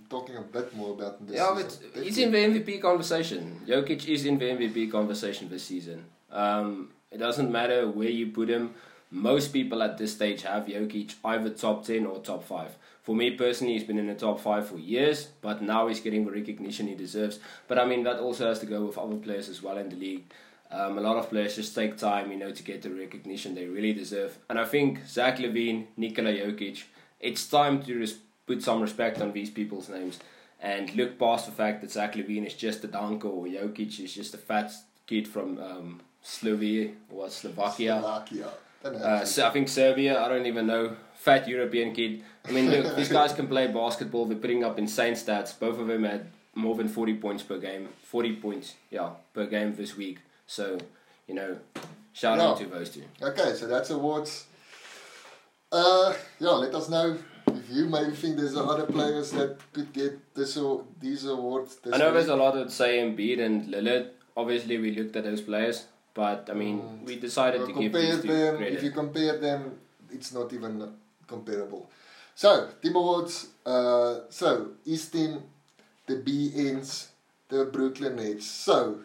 talking 0.10 0.36
a 0.38 0.42
bit 0.42 0.76
more 0.76 0.92
about 0.92 1.18
them 1.20 1.28
this 1.28 1.38
Yeah, 1.38 1.52
but 1.56 1.72
season. 1.72 2.04
he's 2.04 2.18
in 2.18 2.32
the 2.32 2.38
MVP 2.38 2.82
conversation. 2.82 3.62
Jokic 3.66 4.08
is 4.08 4.26
in 4.26 4.38
the 4.40 4.46
MVP 4.46 4.92
conversation 4.92 5.50
this 5.50 5.64
season. 5.64 6.06
Um, 6.32 6.90
it 7.12 7.18
doesn't 7.18 7.52
matter 7.52 7.90
where 7.90 8.10
you 8.10 8.28
put 8.28 8.50
him. 8.50 8.74
Most 9.10 9.52
people 9.52 9.84
at 9.84 9.98
this 9.98 10.14
stage 10.14 10.44
have 10.44 10.66
Jokic 10.68 11.16
either 11.26 11.50
top 11.50 11.86
10 11.86 12.06
or 12.06 12.20
top 12.20 12.44
5. 12.46 12.72
For 13.04 13.16
me 13.16 13.32
personally, 13.32 13.74
he's 13.74 13.84
been 13.84 13.98
in 13.98 14.08
the 14.08 14.14
top 14.16 14.40
5 14.40 14.68
for 14.70 14.78
years, 14.78 15.28
but 15.42 15.62
now 15.62 15.88
he's 15.88 16.00
getting 16.00 16.24
the 16.26 16.32
recognition 16.32 16.88
he 16.88 16.96
deserves. 16.96 17.40
But 17.68 17.80
I 17.80 17.86
mean, 17.86 18.04
that 18.04 18.20
also 18.20 18.48
has 18.48 18.60
to 18.60 18.66
go 18.66 18.86
with 18.86 18.98
other 18.98 19.16
players 19.18 19.50
as 19.50 19.62
well 19.62 19.78
in 19.78 19.90
the 19.90 19.96
league. 19.98 20.24
Um, 20.72 20.98
a 20.98 21.02
lot 21.02 21.18
of 21.18 21.30
players 21.30 21.56
just 21.56 21.76
take 21.76 21.98
time, 21.98 22.32
you 22.32 22.38
know, 22.38 22.52
to 22.52 22.64
get 22.64 22.82
the 22.82 22.90
recognition 22.90 23.56
they 23.56 23.66
really 23.66 23.94
deserve. 23.94 24.38
And 24.50 24.58
I 24.58 24.66
think 24.66 25.06
Zach 25.06 25.38
LaVine, 25.38 25.88
Nikola 25.98 26.32
Jokic, 26.32 26.84
it's 27.20 27.46
time 27.48 27.84
to 27.84 28.00
res- 28.00 28.20
put 28.48 28.64
some 28.64 28.82
respect 28.82 29.20
on 29.22 29.34
these 29.34 29.50
people's 29.50 29.90
names 29.90 30.20
and 30.62 30.94
look 30.96 31.20
past 31.20 31.46
the 31.46 31.52
fact 31.52 31.82
that 31.82 31.92
Zach 31.92 32.16
LaVine 32.16 32.46
is 32.46 32.54
just 32.54 32.84
a 32.84 32.88
dunker 32.88 33.28
or 33.28 33.46
Jokic 33.46 34.00
is 34.00 34.14
just 34.14 34.34
a 34.34 34.38
fat 34.38 34.72
kid 35.08 35.28
from 35.28 35.60
um, 35.60 36.02
Slovenia 36.24 36.94
or 37.10 37.30
Slovakia. 37.30 38.00
Slovakia. 38.00 38.48
Uh, 38.84 39.26
so 39.26 39.46
I 39.46 39.52
think 39.52 39.68
Serbia, 39.68 40.24
I 40.24 40.28
don't 40.28 40.46
even 40.46 40.68
know. 40.68 40.96
Fat 41.16 41.48
European 41.48 41.94
kid. 41.94 42.24
I 42.48 42.52
mean, 42.52 42.72
look, 42.72 42.96
these 42.96 43.10
guys 43.20 43.34
can 43.34 43.48
play 43.48 43.68
basketball. 43.68 44.26
They're 44.26 44.38
putting 44.38 44.64
up 44.64 44.80
insane 44.80 45.14
stats. 45.14 45.58
Both 45.58 45.80
of 45.80 45.88
them 45.88 46.04
had 46.04 46.28
more 46.56 46.76
than 46.76 46.88
40 46.88 47.16
points 47.16 47.44
per 47.44 47.60
game. 47.60 47.90
40 48.04 48.36
points, 48.38 48.76
yeah, 48.90 49.10
per 49.34 49.46
game 49.46 49.76
this 49.76 49.96
week. 49.96 50.20
So, 50.52 50.78
you 51.30 51.34
know, 51.36 51.58
shout 52.12 52.38
out 52.38 52.58
to 52.58 52.66
those 52.66 52.90
two. 52.90 53.04
Okay, 53.22 53.54
so 53.56 53.68
that's 53.68 53.90
awards. 53.90 54.48
Uh, 55.72 56.14
yeah, 56.40 56.50
let 56.50 56.76
us 56.76 56.90
know 56.90 57.18
if 57.48 57.70
you 57.70 57.86
maybe 57.86 58.12
think 58.14 58.36
there's 58.36 58.58
other 58.58 58.86
players 58.86 59.32
that 59.32 59.56
could 59.72 59.94
get 59.94 60.20
this 60.36 60.58
or 60.58 60.84
these 61.00 61.24
awards. 61.24 61.78
This 61.78 61.94
I 61.94 61.98
know 62.00 62.12
there's 62.12 62.28
a 62.28 62.36
lot 62.36 62.58
of 62.58 62.70
say 62.70 63.00
Embiid 63.00 63.40
and 63.40 63.70
Lillard. 63.74 64.10
Obviously, 64.36 64.78
we 64.78 64.92
looked 64.94 65.16
at 65.16 65.24
those 65.24 65.40
players, 65.40 65.86
but 66.14 66.50
I 66.52 66.54
mean, 66.54 66.82
Mm. 66.82 67.06
we 67.06 67.16
decided 67.16 67.62
Well, 67.62 67.68
to 67.70 67.74
give 67.80 67.92
compare 67.94 68.18
them. 68.18 68.58
credit. 68.58 68.74
If 68.74 68.84
you 68.84 68.92
compare 68.92 69.38
them, 69.38 69.80
it's 70.12 70.34
not 70.34 70.52
even 70.52 70.74
comparable. 71.28 71.90
So 72.36 72.68
team 72.82 72.98
awards. 72.98 73.48
Uh, 73.66 74.22
so 74.30 74.72
East 74.84 75.14
team, 75.14 75.44
the 76.08 76.16
BNs, 76.18 77.08
the 77.48 77.64
Brooklyn 77.72 78.18
Nets. 78.18 78.48
So 78.48 79.00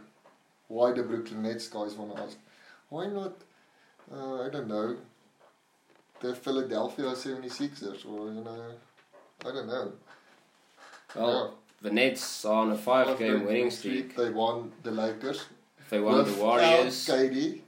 why 0.68 0.92
the 0.92 1.02
Brooklyn 1.02 1.42
Nets? 1.42 1.68
Guys 1.68 1.94
want 1.94 2.16
to 2.16 2.22
ask. 2.22 2.36
Why 2.88 3.06
not? 3.06 3.32
Uh, 4.12 4.42
I 4.42 4.48
don't 4.50 4.68
know. 4.68 4.96
The 6.20 6.34
Philadelphia 6.34 7.06
76ers, 7.06 8.06
or 8.06 8.32
you 8.32 8.42
know, 8.42 8.72
I 9.44 9.44
don't 9.52 9.66
know. 9.66 9.92
Well, 11.14 11.54
the 11.82 11.90
Nets 11.90 12.44
are 12.44 12.62
on 12.62 12.70
a 12.72 12.76
five-game 12.78 13.44
winning 13.44 13.70
streak. 13.70 14.16
They 14.16 14.30
won 14.30 14.72
the 14.82 14.90
Lakers. 14.90 15.44
They 15.90 16.00
won 16.00 16.24
the 16.24 16.40
Warriors. 16.42 17.06
KD. 17.06 17.60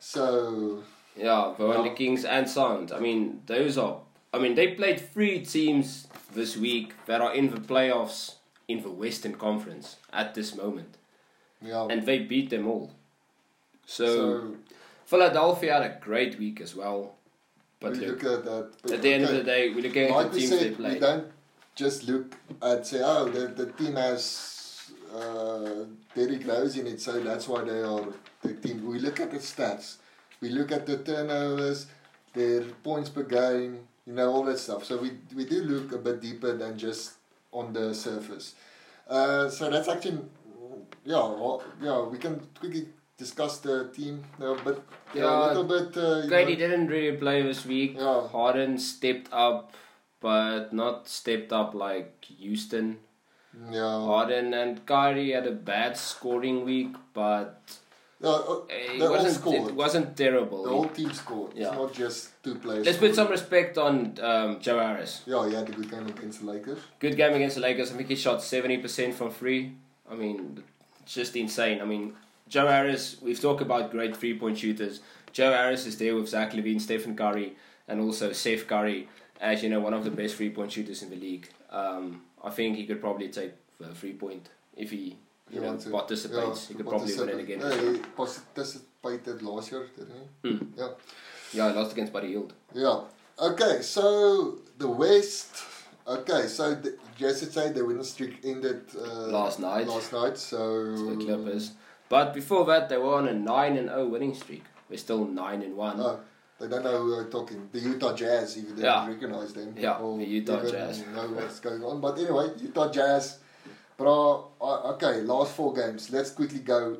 So 0.00 0.82
Yeah, 1.16 1.54
they 1.56 1.64
won 1.64 1.82
the 1.82 1.88
Yeah. 1.90 1.94
Kings 1.94 2.24
and 2.24 2.48
Suns. 2.48 2.90
I 2.92 2.98
mean, 2.98 3.42
those 3.46 3.78
are. 3.78 4.00
I 4.34 4.38
mean, 4.38 4.54
they 4.54 4.74
played 4.74 4.98
three 5.00 5.44
teams 5.44 6.08
this 6.32 6.56
week 6.56 6.94
that 7.06 7.20
are 7.20 7.34
in 7.34 7.50
the 7.50 7.60
playoffs 7.60 8.36
in 8.66 8.82
the 8.82 8.90
Western 8.90 9.34
Conference 9.34 9.96
at 10.12 10.34
this 10.34 10.54
moment, 10.54 10.96
yeah. 11.62 11.86
and 11.90 12.04
they 12.06 12.20
beat 12.20 12.50
them 12.50 12.66
all. 12.66 12.92
So, 13.86 14.06
so 14.06 14.56
Philadelphia 15.04 15.74
had 15.74 15.82
a 15.82 15.98
great 16.00 16.38
week 16.38 16.60
as 16.60 16.74
well. 16.74 17.14
But 17.80 17.92
we 17.92 18.06
look, 18.06 18.22
look 18.22 18.38
at 18.38 18.44
that. 18.44 18.70
but 18.82 18.92
at 18.92 19.02
the 19.02 19.12
end 19.12 19.24
of 19.24 19.30
the 19.30 19.42
day, 19.42 19.70
we're 19.70 19.82
looking 19.82 20.10
at 20.10 20.32
the 20.32 20.38
teams 20.38 20.50
they 20.50 20.58
said, 20.58 20.78
we 20.78 20.98
don't 20.98 21.26
just 21.74 22.04
look 22.04 22.36
at 22.62 22.86
say, 22.86 23.00
oh, 23.02 23.28
the, 23.28 23.48
the 23.48 23.72
team 23.72 23.96
has 23.96 24.92
uh, 25.14 25.84
Derrick 26.14 26.46
Rose 26.46 26.76
in 26.76 26.86
it, 26.86 27.00
so 27.00 27.20
that's 27.20 27.48
why 27.48 27.64
they 27.64 27.80
are 27.80 28.06
the 28.42 28.54
team. 28.54 28.86
We 28.86 28.98
look 28.98 29.20
at 29.20 29.30
the 29.30 29.38
stats. 29.38 29.96
We 30.40 30.50
look 30.50 30.72
at 30.72 30.86
the 30.86 30.98
turnovers, 30.98 31.86
their 32.32 32.62
points 32.82 33.10
per 33.10 33.22
game, 33.22 33.80
you 34.06 34.14
know, 34.14 34.30
all 34.30 34.44
that 34.44 34.58
stuff. 34.58 34.84
So 34.84 34.96
we 34.98 35.12
we 35.34 35.44
do 35.44 35.62
look 35.62 35.92
a 35.92 35.98
bit 35.98 36.20
deeper 36.20 36.56
than 36.56 36.78
just 36.78 37.14
on 37.52 37.72
the 37.72 37.94
surface. 37.94 38.54
Uh, 39.08 39.48
so 39.48 39.68
that's 39.68 39.88
actually, 39.88 40.20
yeah, 41.04 41.16
well, 41.16 41.62
yeah. 41.80 42.02
We 42.02 42.18
can 42.18 42.40
quickly 42.58 42.88
discuss 43.16 43.58
the 43.58 43.88
team, 43.90 44.24
uh, 44.40 44.56
but 44.64 44.82
yeah, 45.14 45.22
Yeah, 45.22 45.46
a 45.46 45.48
little 45.48 45.64
bit. 45.64 45.96
Uh, 45.96 46.26
Grady 46.26 46.52
know, 46.52 46.58
didn't 46.68 46.88
really 46.88 47.16
play 47.16 47.42
this 47.42 47.64
week. 47.66 47.96
Yeah. 47.98 48.26
Harden 48.28 48.78
stepped 48.78 49.28
up, 49.32 49.72
but 50.20 50.72
not 50.72 51.08
stepped 51.08 51.52
up 51.52 51.74
like 51.74 52.24
Houston. 52.38 52.98
yeah. 53.70 54.00
Harden 54.00 54.54
and 54.54 54.84
Kyrie 54.86 55.32
had 55.32 55.46
a 55.46 55.52
bad 55.52 55.96
scoring 55.96 56.64
week, 56.64 56.94
but 57.12 57.60
Yeah, 58.20 58.30
uh, 58.30 58.60
it 58.70 59.10
wasn't 59.10 59.68
it 59.68 59.74
wasn't 59.74 60.16
terrible. 60.16 60.62
The 60.64 60.70
whole 60.70 60.88
team 60.88 61.12
scored. 61.12 61.52
Yeah. 61.54 61.68
It's 61.68 61.76
not 61.76 61.92
just 61.92 62.42
two 62.42 62.54
players. 62.54 62.86
Let's 62.86 62.98
put 62.98 63.14
some 63.14 63.28
respect 63.28 63.76
on 63.78 64.16
um, 64.22 64.60
Joe 64.60 64.78
Harris. 64.78 65.22
Yeah, 65.26 65.46
he 65.48 65.54
had 65.54 65.68
a 65.68 65.72
good 65.72 65.90
game 65.90 66.06
against 66.06 66.40
the 66.40 66.46
Lakers. 66.46 66.78
Good 66.98 67.16
game 67.16 67.34
against 67.34 67.56
the 67.56 67.62
Lakers. 67.62 67.92
I 67.92 67.96
think 67.96 68.08
he 68.08 68.16
shot 68.16 68.42
seventy 68.42 68.78
percent 68.78 69.14
from 69.14 69.30
three. 69.30 69.74
I 70.10 70.14
mean, 70.14 70.62
just 71.06 71.36
insane. 71.36 71.80
I 71.80 71.84
mean, 71.84 72.14
Joe 72.48 72.66
Harris. 72.68 73.16
We've 73.22 73.40
talked 73.40 73.62
about 73.62 73.90
great 73.90 74.16
three 74.16 74.38
point 74.38 74.58
shooters. 74.58 75.00
Joe 75.32 75.52
Harris 75.52 75.86
is 75.86 75.96
there 75.98 76.14
with 76.14 76.28
Zach 76.28 76.52
Levine, 76.54 76.80
Stephen 76.80 77.16
Curry, 77.16 77.56
and 77.88 78.00
also 78.00 78.32
Seth 78.32 78.66
Curry 78.66 79.08
as 79.40 79.62
you 79.62 79.68
know 79.68 79.80
one 79.80 79.94
of 79.94 80.04
the 80.04 80.10
best 80.10 80.36
three 80.36 80.50
point 80.50 80.72
shooters 80.72 81.02
in 81.02 81.10
the 81.10 81.16
league. 81.16 81.48
Um, 81.70 82.22
I 82.44 82.50
think 82.50 82.76
he 82.76 82.86
could 82.86 83.00
probably 83.00 83.28
take 83.28 83.52
the 83.80 83.94
three 83.94 84.12
point 84.12 84.48
if 84.76 84.90
he 84.90 85.16
you 85.50 85.60
He 85.60 85.60
know 85.60 85.76
participates. 85.90 86.68
he 86.68 86.74
could 86.74 86.86
probably 86.88 87.14
win 87.16 87.28
it 87.28 87.40
again. 87.40 87.60
Yeah, 87.60 87.92
he 87.92 87.98
participated 88.16 89.42
last 89.42 89.72
year, 89.72 89.86
didn't 89.96 90.14
he? 90.42 90.50
Hmm. 90.50 90.64
Yeah. 90.76 90.88
Yeah, 91.52 91.70
he 91.70 91.76
lost 91.78 91.92
against 91.92 92.12
Buddy 92.12 92.28
Hield. 92.28 92.52
Yeah. 92.74 93.00
Okay, 93.38 93.82
so 93.82 94.58
the 94.78 94.88
West. 94.88 95.62
Okay, 96.06 96.46
so 96.46 96.74
the, 96.74 96.96
just 97.22 97.38
to 97.42 97.46
say 97.56 97.64
the 97.72 97.84
winning 97.88 98.04
streak 98.14 98.34
ended 98.44 98.80
uh, 98.98 99.28
Last 99.38 99.58
night. 99.60 99.86
Last 99.86 100.12
night, 100.12 100.36
so 100.36 100.58
to 100.98 101.04
the 101.16 101.24
Clippers. 101.24 101.64
But 102.08 102.34
before 102.40 102.64
that, 102.70 102.88
they 102.90 102.98
were 103.04 103.14
on 103.22 103.26
a 103.28 103.34
nine 103.34 103.74
and 103.80 103.88
zero 103.88 104.06
winning 104.14 104.34
streak. 104.42 104.64
We're 104.90 104.98
still 105.08 105.24
nine 105.24 105.60
and 105.66 105.74
one. 105.76 105.96
Oh, 106.00 106.20
they 106.60 106.68
don't 106.68 106.84
know 106.84 106.98
who 107.02 107.14
I'm 107.20 107.30
talking. 107.30 107.60
The 107.72 107.80
Utah 107.80 108.14
Jazz, 108.22 108.56
if 108.58 108.64
you 108.68 108.74
didn't 108.76 109.08
recognize 109.14 109.52
them. 109.58 109.74
Yeah, 109.86 109.96
or 110.02 110.18
the 110.18 110.24
Utah 110.38 110.58
even 110.60 110.70
Jazz. 110.72 110.94
know 111.14 111.28
what's 111.38 111.60
going 111.60 111.82
on. 111.82 112.00
But 112.04 112.18
anyway, 112.18 112.48
Utah 112.60 112.90
Jazz. 112.98 113.38
But 113.96 114.06
uh, 114.08 114.40
uh, 114.60 114.92
okay, 114.94 115.14
last 115.22 115.54
four 115.54 115.72
games. 115.80 116.10
Let's 116.10 116.30
quickly 116.30 116.60
go. 116.74 116.98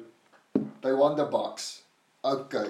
They 0.83 0.93
won 1.03 1.17
the 1.17 1.25
Bucks. 1.27 1.83
Okay. 2.25 2.69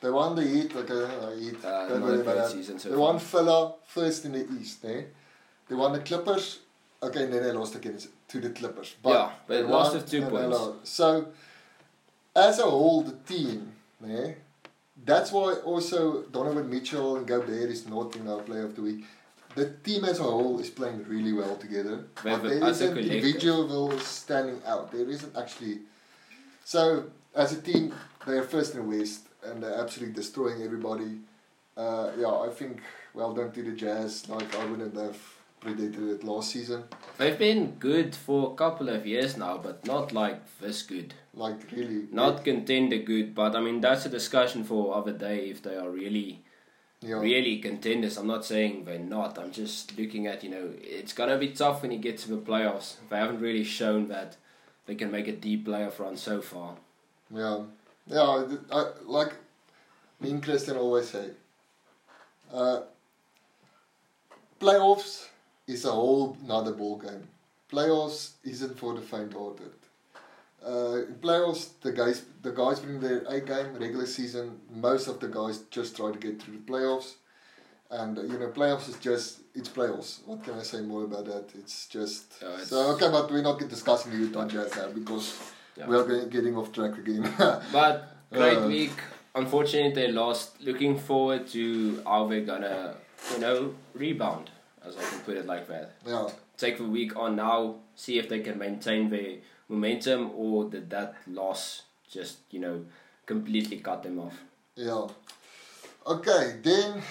They 0.00 0.10
won 0.10 0.36
the 0.36 0.42
Heat. 0.52 0.70
Okay, 0.76 1.02
uh, 1.04 1.30
Heat. 1.40 1.64
Uh, 1.64 1.88
Don't 1.88 2.00
not 2.00 2.08
worry 2.08 2.20
a 2.20 2.22
great 2.22 2.32
about 2.32 2.36
that. 2.36 2.50
season 2.52 2.78
so 2.78 2.88
They 2.90 2.94
far. 2.94 3.04
won 3.06 3.18
Phila 3.18 3.74
first 3.86 4.24
in 4.26 4.32
the 4.32 4.44
East. 4.60 4.84
Eh? 4.84 5.02
They 5.68 5.74
won 5.74 5.92
the 5.92 6.00
Clippers. 6.00 6.60
Okay, 7.02 7.24
and 7.24 7.32
then 7.32 7.42
they 7.42 7.52
lost 7.52 7.74
against 7.74 8.08
to 8.28 8.40
the 8.40 8.50
Clippers. 8.50 8.96
But 9.02 9.10
Yeah, 9.10 9.30
they 9.46 9.62
lost 9.62 9.94
with 9.94 10.10
two 10.10 10.22
points. 10.22 10.58
So, 10.84 11.28
as 12.34 12.58
a 12.58 12.64
whole, 12.64 13.02
the 13.02 13.12
team, 13.12 13.72
eh? 14.06 14.32
that's 15.04 15.30
why 15.30 15.54
also 15.54 16.22
Donovan 16.22 16.68
Mitchell 16.68 17.16
and 17.16 17.26
Gobert 17.26 17.70
is 17.70 17.86
not 17.86 18.16
in 18.16 18.28
our 18.28 18.40
Player 18.40 18.64
of 18.64 18.74
the 18.74 18.82
Week. 18.82 19.04
The 19.54 19.70
team 19.70 20.04
as 20.04 20.18
a 20.18 20.24
whole 20.24 20.58
is 20.58 20.70
playing 20.70 21.04
really 21.08 21.32
well 21.32 21.56
together. 21.56 22.04
But 22.22 22.42
But 22.42 22.48
there 22.48 22.64
as 22.64 22.80
a 22.80 22.84
isn't 22.84 22.98
individual 22.98 23.98
standing 24.00 24.60
out. 24.66 24.90
There 24.92 25.08
isn't 25.08 25.36
actually. 25.36 25.80
So, 26.64 27.04
as 27.34 27.52
a 27.52 27.62
team, 27.62 27.94
they 28.26 28.38
are 28.38 28.42
first 28.42 28.74
in 28.74 28.80
the 28.80 28.98
West 28.98 29.28
and 29.44 29.62
they're 29.62 29.80
absolutely 29.80 30.14
destroying 30.14 30.62
everybody. 30.62 31.18
Uh, 31.76 32.10
yeah, 32.18 32.28
I 32.28 32.48
think 32.50 32.80
well 33.14 33.32
done 33.32 33.52
to 33.52 33.62
the 33.62 33.72
Jazz. 33.72 34.28
Like 34.28 34.54
I 34.56 34.64
wouldn't 34.66 34.96
have 34.96 35.18
Predator 35.60 36.14
at 36.14 36.24
last 36.24 36.52
season. 36.52 36.84
They've 37.16 37.38
been 37.38 37.72
good 37.78 38.14
for 38.14 38.52
a 38.52 38.54
couple 38.54 38.88
of 38.88 39.06
years 39.06 39.36
now, 39.36 39.58
but 39.58 39.84
not 39.86 40.12
like 40.12 40.40
this 40.60 40.82
good. 40.82 41.14
Like 41.34 41.70
really, 41.72 42.06
Not 42.12 42.44
contender 42.44 42.98
good, 42.98 43.34
but 43.34 43.56
I 43.56 43.60
mean 43.60 43.80
that's 43.80 44.06
a 44.06 44.08
discussion 44.08 44.64
for 44.64 44.94
other 44.94 45.12
day 45.12 45.50
if 45.50 45.62
they 45.62 45.76
are 45.76 45.90
really 45.90 46.42
yeah, 47.00 47.16
really 47.20 47.58
contenders. 47.58 48.16
I'm 48.16 48.26
not 48.26 48.44
saying 48.44 48.84
they're 48.84 48.98
not. 48.98 49.38
I'm 49.38 49.52
just 49.52 49.96
looking 49.98 50.26
at 50.26 50.42
you 50.42 50.50
know 50.50 50.70
it's 50.80 51.12
gonna 51.12 51.38
be 51.38 51.48
tough 51.48 51.82
when 51.82 51.92
you 51.92 51.98
get 51.98 52.18
to 52.18 52.30
the 52.30 52.38
playoffs. 52.38 52.96
They 53.08 53.16
haven't 53.16 53.40
really 53.40 53.64
shown 53.64 54.08
that 54.08 54.36
they 54.86 54.94
can 54.94 55.10
make 55.10 55.28
a 55.28 55.32
deep 55.32 55.66
playoff 55.66 55.98
run 55.98 56.16
so 56.16 56.40
far. 56.40 56.76
yeah, 57.30 57.62
yeah. 58.06 58.46
I, 58.72 58.90
like 59.04 59.34
me 60.20 60.30
and 60.30 60.42
Christian 60.42 60.76
always 60.76 61.10
say, 61.10 61.30
uh, 62.52 62.80
playoffs 64.60 65.28
is 65.68 65.84
a 65.84 65.92
whole 65.92 66.36
another 66.44 66.72
ball 66.72 66.98
game. 66.98 67.28
Playoffs 67.70 68.32
isn't 68.44 68.76
for 68.78 68.94
the 68.94 69.00
faint-hearted. 69.02 69.72
Uh, 70.66 71.02
in 71.06 71.14
playoffs, 71.26 71.68
the 71.82 71.92
guys 71.92 72.24
the 72.42 72.50
guys 72.50 72.80
bring 72.80 72.98
their 73.00 73.18
A 73.28 73.40
game. 73.40 73.68
Regular 73.78 74.06
season, 74.06 74.58
most 74.86 75.06
of 75.06 75.20
the 75.20 75.28
guys 75.28 75.58
just 75.70 75.96
try 75.96 76.10
to 76.10 76.18
get 76.18 76.42
through 76.42 76.54
the 76.58 76.72
playoffs, 76.72 77.10
and 77.90 78.18
uh, 78.18 78.22
you 78.22 78.38
know 78.40 78.48
playoffs 78.48 78.88
is 78.88 78.96
just 78.96 79.38
it's 79.54 79.68
playoffs. 79.68 80.10
What 80.26 80.42
can 80.42 80.54
I 80.54 80.64
say 80.64 80.80
more 80.80 81.04
about 81.04 81.26
that? 81.26 81.44
It's 81.60 81.86
just 81.86 82.24
Yeah, 82.42 82.48
it's- 82.54 82.68
so 82.70 82.78
okay, 82.94 83.08
but 83.10 83.30
we're 83.30 83.42
not 83.50 83.58
discussing 83.76 84.10
the 84.12 84.18
Utah 84.18 84.46
Jazz 84.48 84.74
now 84.76 84.88
because 85.00 85.26
Yeah. 85.76 85.86
we 85.88 85.96
are 85.96 86.04
getting, 86.10 86.28
getting 86.36 86.56
off 86.56 86.72
track 86.72 86.98
again. 86.98 87.22
But 87.78 87.94
great 88.32 88.58
Uh, 88.58 88.66
week. 88.66 88.96
Unfortunately, 89.34 89.94
they 90.00 90.10
lost. 90.10 90.60
Looking 90.60 90.98
forward 90.98 91.46
to 91.54 92.02
how 92.04 92.26
they're 92.28 92.48
gonna 92.52 92.96
you 93.32 93.38
know 93.44 93.58
rebound, 93.94 94.50
as 94.88 94.96
I 94.96 95.02
can 95.02 95.20
put 95.20 95.36
it 95.36 95.46
like 95.46 95.68
that. 95.68 95.92
yeah, 96.06 96.28
Take 96.56 96.78
the 96.78 96.84
week 96.84 97.14
on 97.16 97.36
now, 97.36 97.76
see 97.94 98.18
if 98.18 98.28
they 98.28 98.40
can 98.40 98.58
maintain 98.58 99.10
their 99.10 99.36
momentum, 99.68 100.30
or 100.34 100.64
did 100.68 100.90
that 100.90 101.14
loss 101.26 101.82
just 102.10 102.38
you 102.50 102.58
know 102.60 102.84
completely 103.26 103.78
cut 103.78 104.02
them 104.02 104.18
off. 104.18 104.36
yeah. 104.74 105.06
Okay, 106.06 106.56
then 106.62 107.02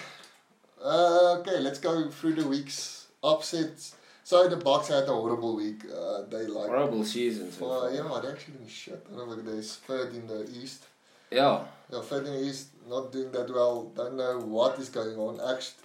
uh, 0.83 1.37
okay, 1.39 1.59
let's 1.59 1.79
go 1.79 2.09
through 2.09 2.33
the 2.33 2.47
weeks 2.47 3.07
upsets. 3.23 3.95
So 4.23 4.47
the 4.49 4.57
Bucks 4.57 4.89
had 4.89 5.03
a 5.03 5.13
horrible 5.13 5.55
week. 5.55 5.81
Uh, 5.85 6.23
they 6.29 6.45
like 6.47 6.67
Horrible 6.67 7.03
season. 7.05 7.51
So 7.51 7.67
well, 7.67 7.93
know 7.93 8.09
what? 8.09 8.25
Actually, 8.25 8.67
shit. 8.67 9.05
I 9.13 9.15
don't 9.15 9.29
know. 9.29 9.35
There's 9.41 9.75
third 9.77 10.13
in 10.13 10.27
the 10.27 10.49
East. 10.61 10.83
Yeah. 11.31 11.61
Yeah, 11.91 12.01
third 12.01 12.25
in 12.27 12.33
the 12.33 12.43
East, 12.43 12.67
not 12.89 13.11
doing 13.11 13.31
that 13.31 13.49
well. 13.53 13.91
Don't 13.95 14.17
know 14.17 14.39
what 14.39 14.77
is 14.79 14.89
going 14.89 15.15
on. 15.17 15.35
Actually, 15.39 15.83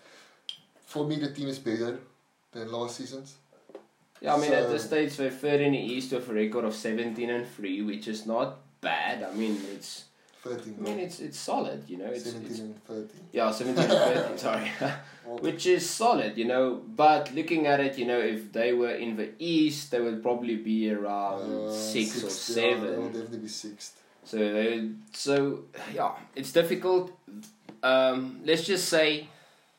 for 0.92 1.04
me, 1.06 1.16
the 1.16 1.30
team 1.32 1.48
is 1.48 1.58
better 1.58 1.98
than 2.52 2.70
last 2.70 2.96
season's. 2.98 3.34
Yeah, 4.20 4.34
I 4.34 4.38
mean, 4.40 4.52
at 4.52 4.64
So- 4.64 4.72
this 4.72 4.84
stage, 4.84 5.16
they're 5.16 5.30
third 5.30 5.60
in 5.60 5.72
the 5.72 5.78
East 5.78 6.12
with 6.12 6.28
a 6.28 6.34
record 6.34 6.64
of 6.64 6.74
17 6.74 7.30
and 7.30 7.46
3, 7.56 7.82
which 7.82 8.06
is 8.06 8.26
not 8.26 8.58
bad. 8.80 9.22
I 9.22 9.32
mean, 9.34 9.60
it's, 9.74 10.04
13. 10.44 10.76
I 10.78 10.82
mean, 10.82 10.98
it's, 10.98 11.18
it's 11.20 11.38
solid, 11.38 11.84
you 11.88 11.96
know. 11.96 12.06
It's, 12.06 12.24
17 12.24 12.50
it's, 12.50 12.60
and 12.60 12.84
13. 12.84 13.08
yeah, 13.32 13.50
17 13.50 13.82
and 13.84 13.92
13, 13.92 14.38
sorry. 14.46 14.68
which 15.40 15.66
is 15.66 15.88
solid, 15.88 16.36
you 16.36 16.44
know. 16.44 16.82
But 17.04 17.32
looking 17.34 17.66
at 17.66 17.80
it, 17.80 17.98
you 17.98 18.06
know, 18.06 18.20
if 18.20 18.52
they 18.52 18.72
were 18.72 18.90
in 19.04 19.16
the 19.16 19.30
East, 19.38 19.90
they 19.92 20.00
would 20.00 20.22
probably 20.22 20.56
be 20.56 20.90
around 20.92 21.42
Uh, 21.50 21.72
six 21.72 22.16
or 22.22 22.28
sixth, 22.30 22.48
yeah, 22.50 22.54
seven. 22.54 23.06
definitely 23.06 23.38
be 23.38 23.48
sixth. 23.48 23.92
So, 24.24 24.36
they, 24.38 24.88
so 25.12 25.64
yeah, 25.92 26.12
it's 26.36 26.52
difficult. 26.52 27.10
Um, 27.82 28.40
let's 28.44 28.64
just 28.64 28.88
say 28.88 29.26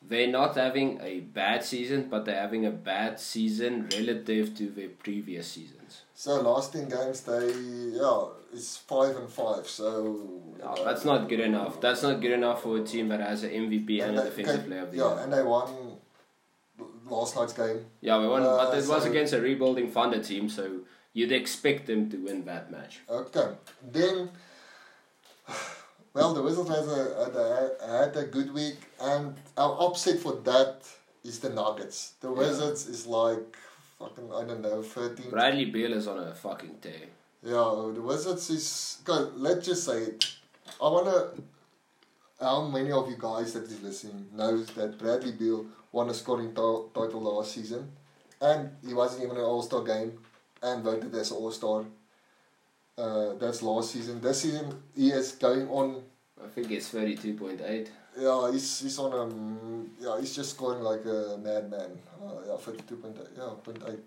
they're 0.08 0.28
not 0.28 0.56
having 0.56 1.00
a 1.02 1.20
bad 1.22 1.64
season, 1.64 2.08
but 2.10 2.26
they're 2.26 2.40
having 2.42 2.66
a 2.66 2.72
bad 2.72 3.20
season 3.20 3.90
relative 3.96 4.56
to 4.58 4.70
their 4.70 4.90
previous 4.90 5.48
seasons. 5.48 6.02
So 6.16 6.42
last 6.42 6.74
ten 6.74 6.90
games 6.90 7.22
they 7.22 7.52
yeah 7.52 8.26
it's 8.54 8.78
five 8.78 9.16
and 9.16 9.30
five. 9.30 9.68
So 9.68 10.30
No, 10.60 10.84
that's 10.84 11.06
not 11.06 11.28
good 11.28 11.40
enough. 11.40 11.82
That's 11.82 12.04
not 12.04 12.22
good 12.22 12.32
enough 12.32 12.64
for 12.64 12.78
a 12.78 12.84
team 12.84 13.10
that 13.10 13.20
has 13.20 13.44
an 13.44 13.52
MVP 13.52 14.04
and 14.04 14.18
a 14.18 14.24
defensive 14.24 14.66
player 14.68 14.82
of 14.82 14.92
the 14.92 14.98
yeah, 14.98 15.10
year. 15.10 15.24
and 15.24 15.34
they 15.34 15.42
won 15.42 15.98
last 17.08 17.36
night's 17.36 17.54
game. 17.54 17.86
Yeah, 18.02 18.20
we 18.20 18.28
won, 18.28 18.44
Uh, 18.44 18.58
but 18.58 18.78
it 18.78 18.88
was 18.88 19.06
against 19.06 19.34
a 19.34 19.42
rebuilding 19.42 19.92
Thunder 19.92 20.22
team, 20.22 20.50
so 20.50 20.82
you'd 21.14 21.32
expect 21.32 21.88
them 21.88 22.10
to 22.10 22.18
win 22.18 22.46
that 22.46 22.72
match. 22.72 23.02
Okay, 23.10 23.50
then. 23.92 24.30
Well, 26.14 26.34
the 26.34 26.44
Wizards 26.44 26.70
has 26.70 26.88
a, 26.88 27.24
had 27.26 27.36
a 27.36 27.98
had 28.04 28.16
a 28.16 28.26
good 28.26 28.54
week, 28.54 28.78
and 29.02 29.36
our 29.58 29.82
upset 29.88 30.20
for 30.20 30.34
that 30.44 30.82
is 31.24 31.40
the 31.40 31.50
Nuggets. 31.50 32.14
The 32.22 32.30
Yeah. 32.30 32.38
Wizards 32.38 32.88
is 32.88 33.08
like 33.08 33.58
fucking 34.00 34.32
I 34.32 34.44
don't 34.44 34.62
know 34.62 34.84
thirteen. 34.84 35.32
Bradley 35.32 35.66
Beal 35.66 35.94
is 35.94 36.08
on 36.08 36.20
a 36.20 36.34
fucking 36.36 36.76
tear. 36.82 37.08
Yeah, 37.42 37.92
the 37.96 38.02
Wizards 38.02 38.50
is. 38.50 39.00
God, 39.04 39.36
let's 39.36 39.66
just 39.66 39.84
say 39.86 40.04
it. 40.04 40.26
I 40.82 40.88
wanna. 40.90 41.30
How 42.40 42.62
many 42.68 42.92
of 42.92 43.10
you 43.10 43.16
guys 43.18 43.54
that 43.54 43.64
is 43.64 43.82
listening 43.82 44.28
knows 44.36 44.68
that 44.78 44.98
Bradley 45.00 45.32
Beal 45.32 45.66
won 45.92 46.10
a 46.10 46.14
scoring 46.14 46.50
ti- 46.50 46.90
title 46.94 47.22
last 47.22 47.54
season, 47.54 47.92
and 48.42 48.70
he 48.86 48.94
wasn't 48.94 49.24
even 49.24 49.38
an 49.38 49.44
All 49.44 49.64
Star 49.64 49.82
game, 49.84 50.20
and 50.62 50.84
voted 50.84 51.16
as 51.16 51.32
All 51.32 51.52
Star. 51.52 51.86
Uh, 52.98 53.34
that's 53.40 53.62
last 53.64 53.92
season. 53.92 54.22
This 54.22 54.42
season 54.42 54.74
he 54.96 55.10
is 55.10 55.32
going 55.34 55.68
on. 55.70 56.04
I 56.44 56.48
think 56.48 56.70
it's 56.72 56.94
32.8. 56.94 57.88
Yeah, 58.20 58.52
he's 58.52 58.80
he's 58.82 59.00
on 59.00 59.12
um 59.14 59.90
yeah 60.00 60.20
he's 60.20 60.36
just 60.36 60.52
scoring 60.52 60.84
like 60.84 61.04
a 61.06 61.38
madman. 61.42 61.98
Uh, 62.22 62.34
yeah, 62.48 62.58
thirty 62.58 62.84
two 62.88 62.98
point 62.98 63.18
eight. 63.20 63.30
Yeah, 63.36 63.50
point 63.64 63.82
eight. 63.88 64.00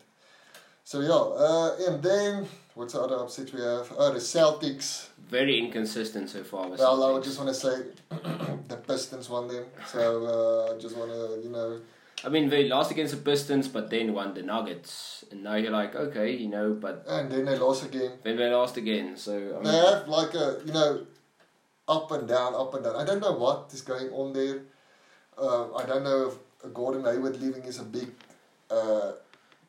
So 0.84 1.00
yeah, 1.00 1.10
uh, 1.46 1.76
and 1.92 2.00
then 2.00 2.46
what's 2.74 2.92
the 2.92 3.00
other 3.00 3.16
upset 3.16 3.52
we 3.52 3.60
have? 3.60 3.92
Oh, 3.98 4.12
the 4.12 4.20
Celtics. 4.20 5.08
Very 5.28 5.58
inconsistent 5.58 6.30
so 6.30 6.44
far. 6.44 6.68
Well, 6.68 6.74
I 7.02 7.08
Celtics. 7.08 7.14
would 7.14 7.24
just 7.24 7.38
want 7.40 7.48
to 7.48 7.54
say 7.54 7.76
the 8.68 8.76
Pistons 8.76 9.28
won 9.28 9.48
them. 9.48 9.64
So 9.88 10.68
uh, 10.70 10.74
I 10.76 10.78
just 10.78 10.96
want 10.96 11.10
to, 11.10 11.40
you 11.42 11.50
know, 11.50 11.80
I 12.24 12.28
mean, 12.28 12.48
they 12.48 12.64
lost 12.68 12.90
against 12.90 13.14
the 13.14 13.20
Pistons, 13.20 13.68
but 13.68 13.90
then 13.90 14.12
won 14.14 14.34
the 14.34 14.42
Nuggets. 14.42 15.24
And 15.30 15.42
now 15.44 15.54
you're 15.56 15.70
like, 15.70 15.94
okay, 15.94 16.34
you 16.34 16.48
know, 16.48 16.72
but 16.72 17.04
and 17.08 17.30
then 17.30 17.44
they 17.44 17.56
lost 17.58 17.84
again. 17.84 18.12
then 18.24 18.36
they 18.36 18.48
lost 18.50 18.76
again. 18.76 19.16
So, 19.16 19.32
I 19.32 19.62
They 19.62 19.70
mean, 19.72 19.84
have 19.84 20.08
like 20.08 20.34
a, 20.34 20.60
you 20.64 20.72
know, 20.72 21.06
up 21.88 22.10
and 22.10 22.26
down, 22.26 22.54
up 22.54 22.74
and 22.74 22.84
down. 22.84 22.96
I 22.96 23.04
don't 23.04 23.20
know 23.20 23.32
what 23.32 23.70
is 23.72 23.82
going 23.82 24.08
on 24.10 24.32
there. 24.32 24.62
Uh, 25.38 25.74
I 25.74 25.84
don't 25.84 26.04
know 26.04 26.32
if 26.32 26.72
Gordon 26.72 27.04
Hayward 27.04 27.40
leaving 27.40 27.64
is 27.64 27.78
a 27.78 27.84
big 27.84 28.08
uh, 28.70 29.12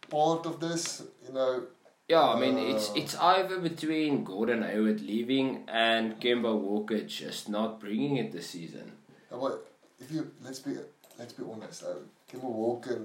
part 0.10 0.46
of 0.46 0.60
this. 0.60 1.04
You 1.28 1.34
know, 1.34 1.64
yeah, 2.08 2.24
I 2.24 2.40
mean, 2.40 2.58
it's 2.58 2.90
Uh, 2.90 2.94
it's 2.96 3.16
either 3.16 3.60
between 3.60 4.24
Gordon 4.24 4.64
Hayward 4.64 5.02
leaving 5.02 5.66
and 5.68 6.20
Kemba 6.22 6.58
Walker 6.58 7.02
just 7.02 7.50
not 7.50 7.80
bringing 7.82 8.16
it 8.16 8.32
this 8.32 8.50
season. 8.52 8.94
What 9.30 9.68
if 10.00 10.10
you 10.12 10.32
let's 10.42 10.60
be 10.60 10.78
let's 11.18 11.34
be 11.34 11.44
honest. 11.52 11.84
Uh, 11.84 11.96
Kemba 12.32 12.44
Walker 12.44 13.02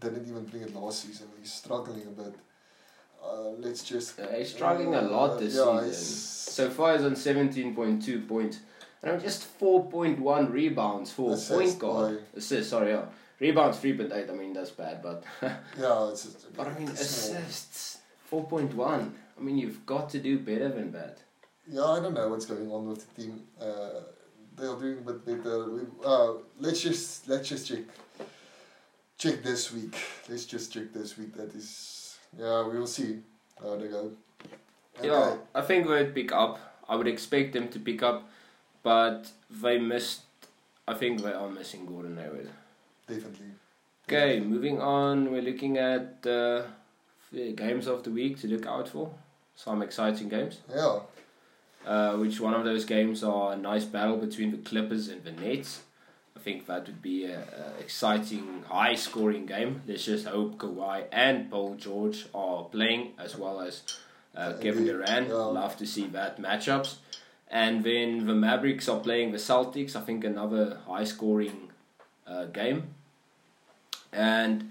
didn't 0.00 0.28
even 0.28 0.44
bring 0.44 0.62
it 0.62 0.74
last 0.74 1.04
season. 1.04 1.28
He's 1.40 1.52
struggling 1.52 2.02
a 2.02 2.10
bit. 2.10 2.34
Uh, 3.22 3.50
let's 3.58 3.84
just. 3.84 4.18
Uh, 4.18 4.28
he's 4.36 4.52
struggling 4.52 4.94
a 4.94 5.02
lot 5.02 5.38
this 5.38 5.54
yeah, 5.54 5.80
season. 5.80 5.94
So 5.94 6.70
far, 6.70 6.96
he's 6.96 7.06
on 7.06 7.12
17.2 7.12 8.28
points. 8.28 8.58
And 9.02 9.10
I 9.10 9.14
mean 9.14 9.22
just 9.22 9.58
4.1 9.58 10.52
rebounds 10.52 11.12
for 11.12 11.34
a 11.34 11.36
point 11.36 11.78
guard. 11.78 12.18
boy. 12.18 12.22
Assists, 12.36 12.70
sorry, 12.70 12.92
yeah. 12.92 13.04
Rebounds 13.40 13.78
3.8, 13.78 14.30
I 14.30 14.32
mean, 14.34 14.52
that's 14.52 14.70
bad, 14.70 15.02
but. 15.02 15.24
Yeah, 15.78 16.10
it's. 16.10 16.26
it's 16.26 16.44
but 16.56 16.68
I 16.68 16.78
mean, 16.78 16.88
it's 16.88 17.04
small. 17.06 17.38
assists 17.38 17.98
4.1. 18.30 19.10
I 19.36 19.40
mean, 19.40 19.58
you've 19.58 19.84
got 19.86 20.10
to 20.10 20.18
do 20.20 20.38
better 20.38 20.68
than 20.68 20.92
that. 20.92 21.18
Yeah, 21.68 21.84
I 21.84 22.00
don't 22.00 22.14
know 22.14 22.28
what's 22.28 22.46
going 22.46 22.70
on 22.70 22.88
with 22.88 23.14
the 23.14 23.22
team. 23.22 23.42
Uh, 24.58 24.60
they're 24.60 24.76
doing 24.76 24.98
a 25.06 25.12
bit 25.12 25.42
better. 25.44 25.86
Uh, 26.04 26.32
let's 26.60 26.80
just 26.80 27.28
let's 27.28 27.48
just 27.48 27.68
check 27.68 27.84
check 29.18 29.42
this 29.42 29.72
week. 29.72 29.94
Let's 30.28 30.44
just 30.44 30.72
check 30.72 30.92
this 30.92 31.16
week. 31.16 31.34
That 31.36 31.54
is, 31.54 32.18
yeah, 32.38 32.66
we 32.66 32.78
will 32.78 32.86
see 32.86 33.20
how 33.60 33.76
they 33.76 33.88
go. 33.88 34.12
Yeah, 35.02 35.36
I 35.54 35.62
think 35.62 35.88
they'd 35.88 36.14
pick 36.14 36.32
up. 36.32 36.58
I 36.88 36.96
would 36.96 37.06
expect 37.06 37.52
them 37.52 37.68
to 37.68 37.78
pick 37.78 38.02
up, 38.02 38.28
but 38.82 39.30
they 39.50 39.78
missed. 39.78 40.22
I 40.86 40.94
think 40.94 41.22
they 41.22 41.32
are 41.32 41.48
missing 41.48 41.86
Gordon 41.86 42.16
Hayward. 42.16 42.50
definitely. 43.06 43.46
Okay, 44.08 44.40
moving 44.40 44.80
on. 44.80 45.30
We're 45.32 45.42
looking 45.42 45.78
at 45.78 46.26
uh, 46.26 46.62
the 47.32 47.52
games 47.52 47.86
of 47.86 48.02
the 48.02 48.10
week 48.10 48.40
to 48.40 48.48
look 48.48 48.66
out 48.66 48.88
for. 48.88 49.14
Some 49.54 49.82
exciting 49.82 50.28
games. 50.28 50.58
Yeah, 50.68 50.98
Uh, 51.84 52.16
which 52.16 52.38
one 52.40 52.54
of 52.54 52.64
those 52.64 52.84
games 52.84 53.24
are 53.24 53.54
a 53.54 53.56
nice 53.56 53.84
battle 53.84 54.16
between 54.16 54.50
the 54.52 54.58
Clippers 54.58 55.08
and 55.08 55.24
the 55.24 55.32
Nets. 55.32 55.80
I 56.36 56.40
think 56.40 56.66
that 56.66 56.86
would 56.86 57.02
be 57.02 57.24
a, 57.24 57.38
a 57.40 57.80
exciting, 57.80 58.64
high-scoring 58.68 59.46
game. 59.46 59.82
Let's 59.86 60.04
just 60.04 60.26
hope 60.26 60.58
Kawhi 60.58 61.04
and 61.10 61.50
Paul 61.50 61.74
George 61.74 62.26
are 62.34 62.64
playing 62.64 63.12
as 63.18 63.36
well 63.36 63.60
as 63.60 63.82
uh, 64.36 64.54
Kevin 64.60 64.86
Durant. 64.86 65.28
Yeah. 65.28 65.34
Love 65.34 65.76
to 65.78 65.86
see 65.86 66.06
that 66.08 66.40
matchups. 66.40 66.96
And 67.48 67.84
then 67.84 68.26
the 68.26 68.34
Mavericks 68.34 68.88
are 68.88 69.00
playing 69.00 69.32
the 69.32 69.38
Celtics. 69.38 69.94
I 69.94 70.00
think 70.00 70.24
another 70.24 70.78
high-scoring 70.86 71.70
uh, 72.26 72.46
game. 72.46 72.94
And 74.12 74.70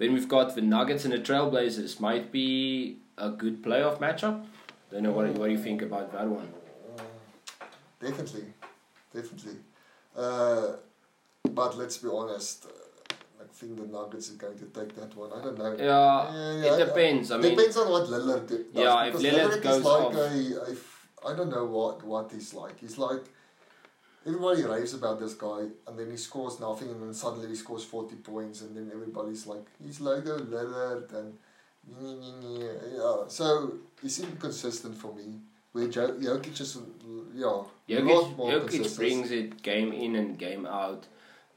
Then 0.00 0.14
we've 0.14 0.28
got 0.28 0.54
the 0.54 0.62
Nuggets 0.62 1.04
and 1.04 1.12
the 1.12 1.18
Trailblazers. 1.18 2.00
Might 2.00 2.32
be 2.32 2.96
a 3.18 3.28
good 3.28 3.62
playoff 3.62 3.98
matchup. 3.98 4.46
Don't 4.90 5.02
know 5.02 5.12
what, 5.12 5.28
what 5.34 5.46
do 5.46 5.52
you 5.52 5.58
think 5.58 5.82
about 5.82 6.12
that 6.12 6.26
one. 6.26 6.48
Definitely, 8.00 8.44
definitely. 9.14 9.56
Uh, 10.16 10.72
but 11.50 11.76
let's 11.76 11.98
be 11.98 12.08
honest. 12.08 12.66
uh, 12.66 13.14
I 13.40 13.44
think 13.52 13.76
the 13.76 13.86
Nuggets 13.86 14.30
are 14.30 14.34
going 14.34 14.58
to 14.58 14.66
take 14.66 14.94
that 14.96 15.14
one. 15.16 15.30
I 15.32 15.42
don't 15.42 15.58
know. 15.58 15.76
Yeah, 15.76 16.34
Yeah, 16.34 16.64
yeah, 16.64 16.74
it 16.74 16.86
depends. 16.86 17.30
I 17.30 17.36
mean, 17.36 17.56
Depends 17.56 17.76
on 17.76 17.90
what 17.90 18.08
Lillard 18.08 18.48
does. 18.48 18.60
Yeah, 18.72 19.04
if 19.04 19.14
Lillard 19.14 19.56
is 19.56 19.62
goes 19.62 19.84
like 19.84 20.02
off. 20.02 20.14
a, 20.14 20.72
a 20.72 21.30
I 21.32 21.36
don't 21.36 21.50
know 21.50 21.66
what 21.66 22.02
what 22.04 22.32
he's 22.32 22.54
like. 22.54 22.80
He's 22.80 22.96
like 22.98 23.24
everybody 24.26 24.62
raves 24.62 24.94
about 24.94 25.18
this 25.20 25.34
guy, 25.34 25.62
and 25.86 25.98
then 25.98 26.10
he 26.10 26.16
scores 26.16 26.60
nothing, 26.60 26.90
and 26.90 27.02
then 27.02 27.14
suddenly 27.14 27.48
he 27.48 27.54
scores 27.54 27.84
forty 27.84 28.16
points, 28.16 28.60
and 28.62 28.76
then 28.76 28.90
everybody's 28.92 29.46
like, 29.46 29.66
he's 29.82 30.00
logo 30.00 30.38
Lillard, 30.38 31.12
and 31.14 31.38
yeah. 31.88 33.24
So 33.28 33.74
he's 34.02 34.20
inconsistent 34.20 34.96
for 34.96 35.14
me. 35.14 35.40
Where 35.72 35.86
jo- 35.88 36.18
Jokic 36.18 36.60
is, 36.60 36.78
yeah, 37.32 37.62
Jokic, 37.88 38.36
Jokic 38.36 38.96
brings 38.96 39.30
it 39.30 39.62
game 39.62 39.92
in 39.92 40.16
and 40.16 40.36
game 40.36 40.66
out. 40.66 41.06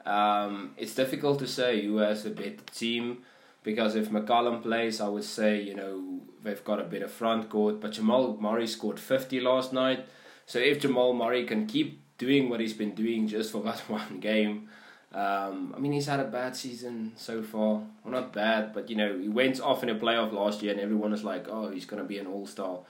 Um, 0.06 0.74
it's 0.76 0.94
difficult 0.94 1.38
to 1.40 1.48
say 1.48 1.82
who 1.84 1.96
has 1.96 2.24
a 2.24 2.30
better 2.30 2.62
team 2.72 3.18
because 3.64 3.96
if 3.96 4.10
McCollum 4.10 4.62
plays, 4.62 5.00
I 5.00 5.08
would 5.08 5.24
say 5.24 5.60
you 5.60 5.74
know 5.74 6.20
they've 6.44 6.62
got 6.62 6.78
a 6.80 6.84
better 6.84 7.08
front 7.08 7.50
court. 7.50 7.80
But 7.80 7.92
Jamal 7.92 8.36
Murray 8.40 8.68
scored 8.68 9.00
fifty 9.00 9.40
last 9.40 9.72
night, 9.72 10.06
so 10.46 10.60
if 10.60 10.80
Jamal 10.80 11.12
Murray 11.14 11.44
can 11.44 11.66
keep 11.66 12.00
doing 12.16 12.48
what 12.48 12.60
he's 12.60 12.74
been 12.74 12.94
doing 12.94 13.26
just 13.26 13.50
for 13.50 13.62
that 13.64 13.80
one 13.88 14.20
game, 14.20 14.68
um, 15.14 15.72
I 15.76 15.78
mean 15.80 15.92
he's 15.92 16.06
had 16.06 16.20
a 16.20 16.24
bad 16.24 16.56
season 16.56 17.12
so 17.16 17.42
far. 17.42 17.82
Well, 18.02 18.12
not 18.20 18.32
bad, 18.32 18.72
but 18.74 18.90
you 18.90 18.96
know 18.96 19.18
he 19.18 19.28
went 19.28 19.60
off 19.60 19.82
in 19.82 19.88
a 19.88 19.94
playoff 19.94 20.32
last 20.32 20.62
year, 20.62 20.72
and 20.72 20.80
everyone 20.80 21.12
was 21.12 21.22
like, 21.24 21.46
oh, 21.48 21.70
he's 21.70 21.86
gonna 21.86 22.04
be 22.04 22.18
an 22.18 22.26
all 22.26 22.46
star, 22.46 22.80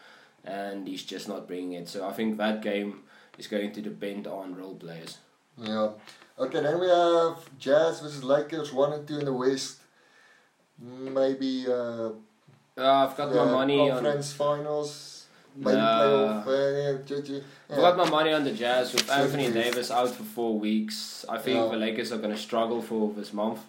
and 0.44 0.88
he's 0.88 1.04
just 1.04 1.28
not 1.28 1.46
bringing 1.46 1.72
it. 1.74 1.88
So 1.88 2.08
I 2.08 2.12
think 2.12 2.36
that 2.38 2.62
game 2.62 3.00
is 3.38 3.46
going 3.46 3.72
to 3.72 3.80
depend 3.82 4.26
on 4.26 4.54
role 4.54 4.74
players. 4.76 5.18
Yeah. 5.58 5.90
Okay, 6.38 6.60
then 6.62 6.80
we 6.80 6.88
have 6.88 7.36
Jazz 7.58 8.00
versus 8.00 8.24
Lakers, 8.24 8.72
one 8.72 8.92
and 8.92 9.06
two 9.06 9.18
in 9.20 9.24
the 9.26 9.32
West. 9.32 9.78
Maybe 10.80 11.66
uh, 11.68 12.10
Uh, 12.76 13.06
I've 13.06 13.16
got 13.16 13.32
my 13.32 13.44
money 13.44 13.78
on. 13.78 13.90
conference 13.90 14.32
finals. 14.32 15.13
Maybe 15.56 15.76
Nah. 15.76 16.42
playoff. 16.44 16.46
Uh, 16.46 16.50
yeah, 16.50 16.98
GG. 17.06 17.42
I've 17.70 17.76
got 17.76 17.96
my 17.96 18.10
money 18.10 18.32
on 18.32 18.44
the 18.44 18.52
Jazz 18.52 18.92
with 18.92 19.08
Anthony. 19.10 19.50
Davis 19.52 19.90
out 19.90 20.10
for 20.10 20.24
four 20.24 20.58
weeks. 20.58 21.24
I 21.28 21.38
think 21.38 21.56
Yeah. 21.58 21.68
the 21.70 21.76
Lakers 21.76 22.12
are 22.12 22.18
going 22.18 22.34
to 22.34 22.40
struggle 22.40 22.82
for 22.82 23.12
this 23.14 23.32
month, 23.32 23.60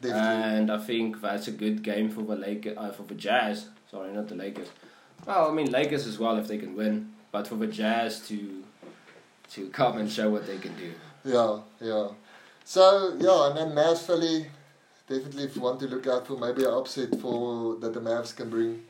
Definitely. 0.00 0.58
and 0.58 0.70
I 0.72 0.78
think 0.78 1.20
that's 1.20 1.46
a 1.48 1.50
good 1.52 1.82
game 1.82 2.08
for 2.10 2.22
the 2.22 2.36
Lakers, 2.36 2.76
uh, 2.78 2.90
for 2.90 3.02
the 3.02 3.14
Jazz. 3.14 3.66
Sorry, 3.90 4.12
not 4.12 4.28
the 4.28 4.34
Lakers. 4.34 4.68
Well, 5.26 5.50
I 5.50 5.52
mean 5.52 5.70
Lakers 5.70 6.06
as 6.06 6.18
well 6.18 6.38
if 6.38 6.48
they 6.48 6.58
can 6.58 6.74
win, 6.74 7.12
but 7.32 7.46
for 7.48 7.56
the 7.56 7.66
Jazz 7.66 8.26
to 8.28 8.62
to 9.52 9.68
come 9.68 9.96
and 9.98 10.10
show 10.10 10.28
what 10.30 10.44
they 10.46 10.58
can 10.58 10.74
do. 10.76 10.92
Yeah, 11.24 11.60
yeah. 11.80 12.08
So 12.64 13.14
yeah, 13.18 13.48
and 13.48 13.56
then 13.58 13.70
Mavs 13.76 13.98
Philly. 14.06 14.46
Definitely, 15.08 15.44
if 15.44 15.54
you 15.54 15.62
want 15.62 15.78
to 15.80 15.86
look 15.86 16.06
out 16.08 16.26
for 16.26 16.36
maybe 16.36 16.64
an 16.64 16.72
upset 16.74 17.20
for 17.20 17.76
that 17.76 17.94
the 17.94 18.00
Mavs 18.00 18.34
can 18.34 18.50
bring. 18.50 18.82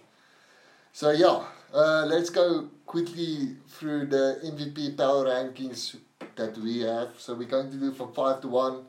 So 0.95 1.11
yeah, 1.11 1.45
uh, 1.73 2.07
let's 2.07 2.31
go 2.31 2.69
quickly 2.87 3.57
through 3.69 4.07
the 4.07 4.41
MVP 4.45 4.97
power 4.97 5.25
rankings 5.27 5.97
that 6.37 6.57
we 6.59 6.81
have. 6.81 7.11
So 7.19 7.35
we're 7.35 7.49
going 7.49 7.71
to 7.71 7.77
do 7.77 7.93
from 7.93 8.13
five 8.13 8.41
to 8.43 8.49
one. 8.49 8.85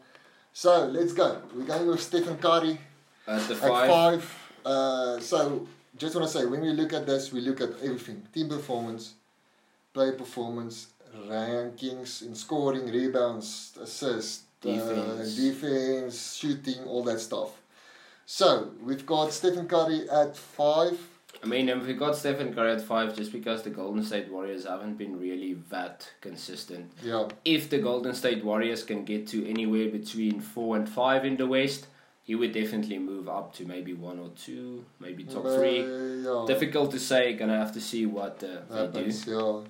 So 0.54 0.86
let's 0.86 1.14
go. 1.14 1.42
We're 1.56 1.66
going 1.66 1.88
with 1.88 2.02
Stephen 2.02 2.38
Curry 2.38 2.80
At 3.28 3.48
the 3.48 3.56
at 3.56 3.60
five, 3.60 3.90
five. 3.90 4.44
Uh, 4.66 5.20
so 5.20 5.68
just 5.98 6.16
want 6.16 6.28
to 6.28 6.34
say, 6.38 6.46
when 6.46 6.62
we 6.62 6.70
look 6.74 6.94
at 6.94 7.06
this, 7.06 7.32
we 7.32 7.42
look 7.42 7.62
at 7.62 7.72
everything: 7.82 8.24
team 8.34 8.50
performance, 8.50 9.14
player 9.94 10.14
performance, 10.14 10.88
rankings 11.28 12.22
in 12.26 12.36
scoring, 12.36 12.88
rebounds, 12.88 13.78
assists, 13.82 14.44
Defense. 14.62 14.90
uh, 14.90 15.42
defense, 15.42 16.36
shooting, 16.36 16.84
all 16.86 17.04
that 17.04 17.20
stuff. 17.20 17.52
So 18.26 18.72
we've 18.84 19.06
got 19.06 19.32
Stephen 19.32 19.68
Curry 19.68 20.10
at 20.10 20.36
five. 20.36 21.00
I 21.44 21.46
mean, 21.46 21.70
if 21.70 21.86
we 21.86 21.94
got 21.94 22.16
Stephen 22.16 22.54
Curry 22.54 22.74
at 22.74 22.82
five, 22.82 23.16
just 23.16 23.32
because 23.32 23.62
the 23.64 23.70
Golden 23.70 24.04
State 24.04 24.32
Warriors 24.32 24.66
haven't 24.66 24.98
been 24.98 25.20
really 25.20 25.54
that 25.70 26.10
consistent. 26.20 26.92
Yeah, 27.04 27.28
if 27.46 27.70
the 27.70 27.78
Golden 27.78 28.14
State 28.16 28.44
Warriors 28.44 28.84
can 28.84 29.06
get 29.06 29.28
to 29.28 29.48
anywhere 29.48 29.90
between 29.90 30.42
four 30.42 30.76
and 30.78 30.90
five 30.90 31.26
in 31.26 31.38
the 31.38 31.46
West, 31.48 31.88
he 32.24 32.34
would 32.36 32.54
definitely 32.54 32.98
move 33.00 33.30
up 33.30 33.54
to 33.56 33.66
maybe 33.66 33.94
one 33.94 34.20
or 34.20 34.30
two, 34.30 34.84
maybe 35.00 35.24
top 35.26 35.46
Uh, 35.46 35.58
three. 35.58 35.80
yeah. 36.26 36.44
Difficult 36.48 36.92
to 36.92 37.00
say. 37.00 37.34
Gonna 37.34 37.58
have 37.58 37.74
to 37.74 37.82
see 37.82 38.06
what 38.06 38.44
uh, 38.44 38.48
they 38.48 38.78
do. 38.78 38.84
happens, 39.00 39.28
yeah. 39.28 39.62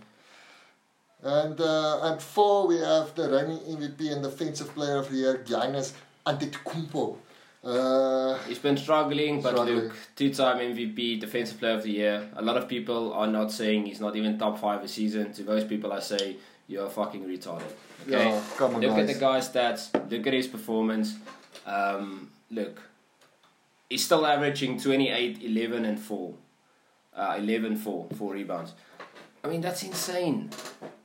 And 1.24 1.60
uh, 1.60 2.14
at 2.14 2.22
four 2.22 2.68
we 2.68 2.78
have 2.78 3.14
the 3.16 3.30
reigning 3.30 3.60
MVP 3.60 4.12
and 4.14 4.24
defensive 4.24 4.74
player 4.74 4.98
of 4.98 5.10
the 5.10 5.18
year, 5.18 5.44
Giannis 5.46 5.94
Antetokounmpo. 6.26 7.18
Uh, 7.64 8.38
He's 8.48 8.60
been 8.60 8.78
struggling, 8.78 9.42
but 9.42 9.52
Struggling. 9.52 9.76
look, 9.76 9.94
two-time 10.16 10.58
MVP, 10.60 11.20
Defensive 11.20 11.60
Player 11.60 11.74
of 11.74 11.84
the 11.84 11.92
Year. 11.92 12.30
A 12.36 12.42
lot 12.42 12.56
of 12.58 12.68
people 12.68 13.14
are 13.14 13.28
not 13.28 13.52
saying 13.52 13.86
he's 13.86 14.00
not 14.00 14.16
even 14.16 14.38
top 14.38 14.60
five 14.60 14.84
a 14.84 14.88
season. 14.88 15.34
To 15.34 15.44
those 15.44 15.64
people, 15.64 15.92
I 15.92 16.00
say 16.00 16.38
you're 16.68 16.90
fucking 16.90 17.26
retarded. 17.26 17.72
Okay. 18.08 18.30
Yeah, 18.30 18.42
come 18.58 18.76
on, 18.76 18.82
Look 18.82 18.98
at 18.98 19.08
the 19.08 19.16
guy's 19.16 19.50
stats. 19.50 19.92
Look 20.10 20.28
at 20.28 20.34
his 20.34 20.48
performance. 20.48 21.16
Um, 21.66 22.32
look, 22.52 22.80
he's 23.90 24.06
still 24.06 24.26
averaging 24.26 24.80
28, 24.80 25.40
11, 25.44 25.86
and 25.86 26.00
4. 26.00 26.34
Uh, 27.16 27.36
11, 27.40 27.78
4, 27.78 28.08
4 28.16 28.34
rebounds. 28.34 28.74
I 29.44 29.48
mean, 29.48 29.62
that's 29.62 29.82
insane. 29.84 30.52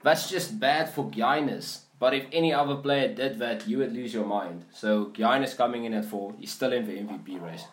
That's 0.03 0.29
just 0.29 0.61
bad 0.61 0.91
for 0.91 1.07
Giannis. 1.11 1.82
But 2.03 2.15
if 2.15 2.25
any 2.33 2.53
other 2.53 2.75
player 2.85 3.15
did 3.15 3.39
that, 3.39 3.69
you 3.69 3.79
would 3.79 3.93
lose 3.93 4.13
your 4.13 4.25
mind. 4.25 4.65
So 4.73 4.89
Giannis 5.17 5.57
coming 5.57 5.85
in 5.85 5.95
at 5.95 6.05
4, 6.05 6.35
he's 6.41 6.51
still 6.51 6.73
in 6.73 6.85
the 6.85 6.95
MVP 6.95 7.41
race. 7.41 7.65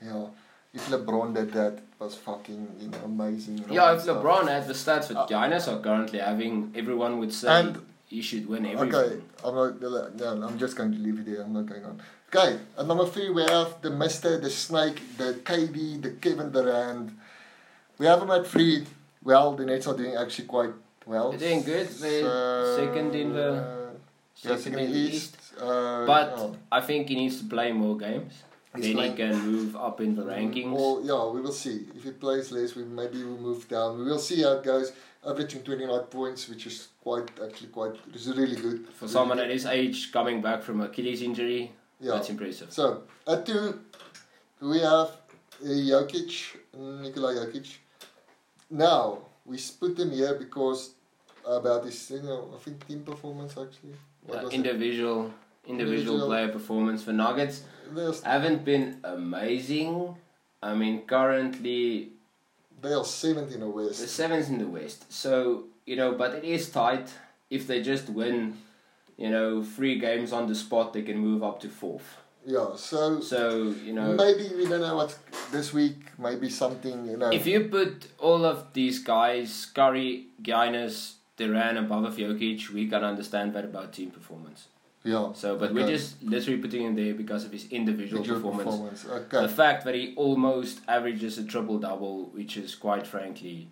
Yeah, 0.00 0.26
if 0.72 0.86
LeBron 0.88 1.34
did 1.34 1.50
that, 1.54 1.80
was 1.98 2.14
fucking 2.14 2.68
you 2.80 2.88
know, 2.90 2.98
amazing. 3.04 3.64
Yeah, 3.68 3.92
if 3.94 4.02
stuff. 4.02 4.22
LeBron 4.22 4.46
had 4.46 4.68
the 4.68 4.72
stats 4.82 5.08
that 5.08 5.16
Uh, 5.18 5.26
Giannis 5.26 5.66
are 5.66 5.80
currently 5.80 6.20
having, 6.20 6.72
everyone 6.76 7.18
would 7.18 7.34
say 7.34 7.48
And- 7.60 7.80
he 8.06 8.22
should 8.22 8.46
win 8.52 8.66
everything. 8.66 8.94
Okay, 8.94 9.20
I'm 9.44 9.54
not. 9.56 10.16
No, 10.20 10.46
I'm 10.46 10.58
just 10.64 10.76
going 10.76 10.92
to 10.92 11.00
leave 11.06 11.18
it 11.22 11.26
there. 11.30 11.40
I'm 11.42 11.52
not 11.52 11.66
going 11.72 11.84
on. 11.90 12.00
Okay, 12.28 12.50
at 12.78 12.86
number 12.86 13.06
three 13.14 13.30
we 13.30 13.42
have 13.56 13.82
the 13.82 13.90
Mister, 14.04 14.38
the 14.46 14.50
Snake, 14.50 14.98
the 15.22 15.28
KD, 15.48 16.00
the 16.04 16.10
Kevin 16.22 16.52
Durant. 16.52 17.10
We 17.98 18.06
have 18.06 18.20
them 18.20 18.30
at 18.30 18.46
three. 18.46 18.86
Well, 19.24 19.48
the 19.58 19.64
Nets 19.70 19.88
are 19.88 19.96
doing 20.02 20.14
actually 20.14 20.46
quite 20.54 20.72
well. 21.12 21.26
They're 21.30 21.44
doing 21.48 21.62
good. 21.72 21.88
They're 22.04 22.76
second 22.82 23.10
in 23.22 23.28
the 23.38 23.48
yeah, 24.42 24.56
second 24.56 24.78
in 24.86 24.92
the 24.92 24.98
East. 24.98 25.36
Uh, 25.60 26.06
But. 26.12 26.28
I 26.78 26.80
think 26.88 27.08
he 27.10 27.16
needs 27.22 27.36
to 27.42 27.46
play 27.54 27.68
more 27.84 27.96
games. 28.08 28.32
He's 28.74 28.84
then 28.84 28.94
playing- 28.98 29.16
he 29.16 29.22
can 29.24 29.36
move 29.54 29.70
up 29.86 29.96
in 30.06 30.10
the 30.18 30.22
rankings. 30.32 30.72
Well, 30.80 30.96
yeah, 31.10 31.22
we 31.34 31.40
will 31.44 31.58
see. 31.64 31.76
If 31.96 32.02
he 32.08 32.12
plays 32.24 32.46
less, 32.56 32.70
we 32.78 32.82
maybe 33.00 33.18
we 33.30 33.36
move 33.48 33.62
down. 33.76 33.88
We 33.98 34.04
will 34.10 34.24
see 34.30 34.38
how 34.44 34.52
it 34.58 34.64
goes. 34.72 34.88
Averaging 35.30 35.62
29 35.68 36.04
points, 36.18 36.48
which 36.50 36.64
is 36.70 36.76
quite 37.06 37.28
actually 37.44 37.70
quite 37.78 37.94
is 38.14 38.26
really 38.40 38.56
good 38.66 38.78
For 39.00 39.06
someone 39.16 39.38
at 39.44 39.50
his 39.56 39.66
age 39.66 39.98
coming 40.16 40.38
back 40.46 40.62
from 40.66 40.76
Achilles 40.80 41.20
injury, 41.28 41.62
Yeah. 42.00 42.12
that's 42.12 42.30
impressive. 42.34 42.68
So 42.78 42.84
at 43.32 43.44
two, 43.44 43.64
we 44.72 44.78
have 44.92 45.08
uh, 45.62 45.66
Jokic, 45.90 46.32
Nikola 47.02 47.30
Jokic. 47.38 47.68
Now 48.70 49.02
we 49.44 49.56
s- 49.56 49.70
put 49.82 49.98
him 49.98 50.10
here 50.10 50.34
because 50.44 50.80
about 51.46 51.84
this 51.84 52.10
you 52.10 52.22
know, 52.22 52.50
I 52.54 52.58
think 52.58 52.86
team 52.86 53.02
performance 53.02 53.52
actually. 53.52 53.94
Uh, 54.28 54.48
individual, 54.48 54.52
individual 54.52 55.32
Individual. 55.66 56.26
player 56.26 56.48
performance 56.48 57.02
for 57.02 57.12
Nuggets 57.12 57.62
There's, 57.90 58.22
haven't 58.22 58.64
been 58.64 59.00
amazing. 59.04 60.16
I 60.62 60.74
mean, 60.74 61.02
currently 61.06 62.10
they 62.82 62.92
are 62.92 63.04
seventh 63.04 63.52
in 63.54 63.60
the 63.60 63.68
West. 63.68 64.00
the 64.00 64.06
seventh 64.08 64.48
in 64.48 64.58
the 64.58 64.66
West. 64.66 65.12
So 65.12 65.64
you 65.86 65.96
know, 65.96 66.12
but 66.12 66.34
it 66.34 66.44
is 66.44 66.70
tight. 66.70 67.08
If 67.48 67.66
they 67.66 67.82
just 67.82 68.08
win, 68.08 68.58
you 69.16 69.28
know, 69.30 69.62
three 69.62 69.98
games 69.98 70.32
on 70.32 70.46
the 70.46 70.54
spot, 70.54 70.92
they 70.92 71.02
can 71.02 71.18
move 71.18 71.42
up 71.42 71.60
to 71.60 71.68
fourth. 71.68 72.16
Yeah, 72.46 72.76
so 72.76 73.20
So 73.20 73.74
you 73.84 73.92
know, 73.92 74.14
maybe 74.14 74.48
we 74.56 74.66
don't 74.66 74.80
know 74.80 74.96
what 74.96 75.18
this 75.52 75.72
week. 75.72 75.96
Maybe 76.18 76.48
something 76.48 77.06
you 77.06 77.16
know. 77.16 77.30
If 77.30 77.46
you 77.46 77.64
put 77.64 78.06
all 78.18 78.44
of 78.44 78.72
these 78.72 78.98
guys, 79.00 79.66
Curry, 79.74 80.26
Giannis, 80.42 81.14
Duran 81.40 81.76
above 81.84 82.04
of 82.04 82.16
Jokic, 82.16 82.70
we 82.70 82.86
can 82.92 83.02
understand 83.12 83.54
that 83.54 83.64
about 83.64 83.92
team 83.98 84.10
performance. 84.10 84.60
yeah. 85.12 85.32
So, 85.40 85.56
but 85.56 85.70
okay. 85.70 85.74
we're 85.74 85.88
just 85.96 86.22
literally 86.22 86.60
putting 86.64 86.82
him 86.86 86.94
there 86.94 87.14
because 87.14 87.42
of 87.46 87.52
his 87.52 87.64
individual 87.70 88.22
Individual 88.22 88.52
performance. 88.58 89.06
Okay. 89.06 89.40
The 89.48 89.54
fact 89.62 89.84
that 89.86 89.94
he 90.00 90.04
almost 90.16 90.74
averages 90.96 91.38
a 91.38 91.44
triple 91.52 91.78
double, 91.78 92.16
which 92.36 92.52
is 92.56 92.74
quite 92.86 93.06
frankly 93.06 93.68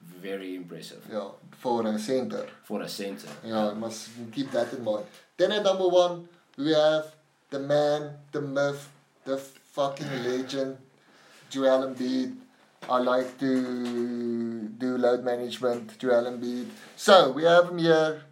very 0.00 0.50
impressive 0.56 1.02
Yeah, 1.12 1.28
for 1.62 1.86
a 1.86 1.98
center. 1.98 2.46
for 2.68 2.78
a 2.82 2.88
center. 2.88 3.28
Yeah, 3.44 3.74
must 3.74 4.08
keep 4.32 4.50
that 4.56 4.72
in 4.72 4.82
mind. 4.84 5.06
Then 5.36 5.52
at 5.52 5.62
number 5.62 5.88
one, 6.04 6.14
we 6.56 6.72
have 6.72 7.06
the 7.50 7.60
man, 7.60 8.00
the 8.32 8.40
myth, 8.40 8.88
the 9.24 9.36
fucking 9.76 10.12
legend, 10.24 10.78
Joel 11.50 11.80
Embiid. 11.88 12.36
I 12.88 12.98
like 12.98 13.38
to 13.38 14.68
do 14.68 14.96
load 14.96 15.24
management, 15.24 15.98
Joel 15.98 16.24
Embiid. 16.24 16.66
So 16.96 17.30
we 17.32 17.44
have 17.44 17.68
him 17.70 17.78
here, 17.78 18.22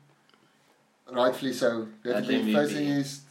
rightfully 1.10 1.52
so. 1.52 1.88
Definitely 2.02 2.54
East 2.98 3.22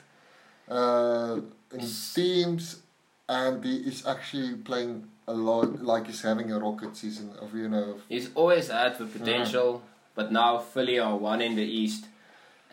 uh, 0.70 1.40
in 1.74 1.80
teams, 2.14 2.82
and 3.28 3.64
he 3.64 3.78
is 3.78 4.06
actually 4.06 4.56
playing 4.56 5.08
a 5.28 5.34
lot. 5.34 5.82
Like 5.84 6.08
he's 6.08 6.22
having 6.22 6.52
a 6.52 6.60
rocket 6.60 6.96
season 6.96 7.32
of 7.42 7.54
you 7.56 7.70
know. 7.70 7.92
Of, 7.96 8.02
He's 8.10 8.30
always 8.36 8.70
had 8.70 8.98
the 8.98 9.06
potential, 9.06 9.84
but 10.16 10.32
now 10.32 10.60
Philly 10.60 11.00
are 11.00 11.16
one 11.16 11.42
in 11.42 11.56
the 11.56 11.64
East. 11.66 12.06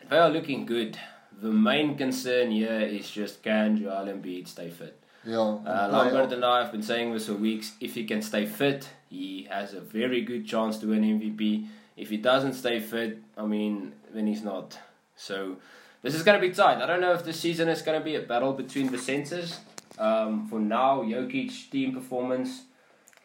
They 0.09 0.17
are 0.17 0.29
looking 0.29 0.65
good. 0.65 0.99
The 1.41 1.51
main 1.51 1.97
concern 1.97 2.51
here 2.51 2.79
is 2.79 3.09
just 3.09 3.43
can 3.43 3.77
Joel 3.77 4.05
Embiid 4.05 4.47
stay 4.47 4.69
fit? 4.69 5.01
Yeah, 5.25 5.37
Uh, 5.39 5.89
Lambert 5.91 6.31
and 6.33 6.43
I 6.45 6.61
have 6.63 6.71
been 6.71 6.83
saying 6.83 7.13
this 7.13 7.27
for 7.27 7.33
weeks. 7.33 7.73
If 7.79 7.95
he 7.95 8.05
can 8.05 8.21
stay 8.21 8.45
fit, 8.45 8.89
he 9.09 9.47
has 9.49 9.73
a 9.73 9.81
very 9.81 10.21
good 10.21 10.45
chance 10.45 10.77
to 10.79 10.87
win 10.87 11.03
MVP. 11.03 11.67
If 11.97 12.09
he 12.09 12.17
doesn't 12.17 12.53
stay 12.53 12.79
fit, 12.79 13.19
I 13.37 13.45
mean, 13.45 13.93
then 14.13 14.27
he's 14.27 14.43
not. 14.43 14.77
So 15.15 15.57
this 16.01 16.13
is 16.13 16.23
going 16.23 16.39
to 16.39 16.47
be 16.47 16.53
tight. 16.53 16.81
I 16.81 16.85
don't 16.85 17.01
know 17.01 17.13
if 17.13 17.23
this 17.23 17.39
season 17.39 17.69
is 17.69 17.81
going 17.81 17.97
to 17.99 18.03
be 18.03 18.15
a 18.15 18.21
battle 18.21 18.53
between 18.53 18.91
the 18.91 18.97
centers. 18.97 19.59
Um, 19.97 20.47
for 20.49 20.59
now, 20.59 21.01
Jokic 21.03 21.69
team 21.71 21.93
performance 21.93 22.63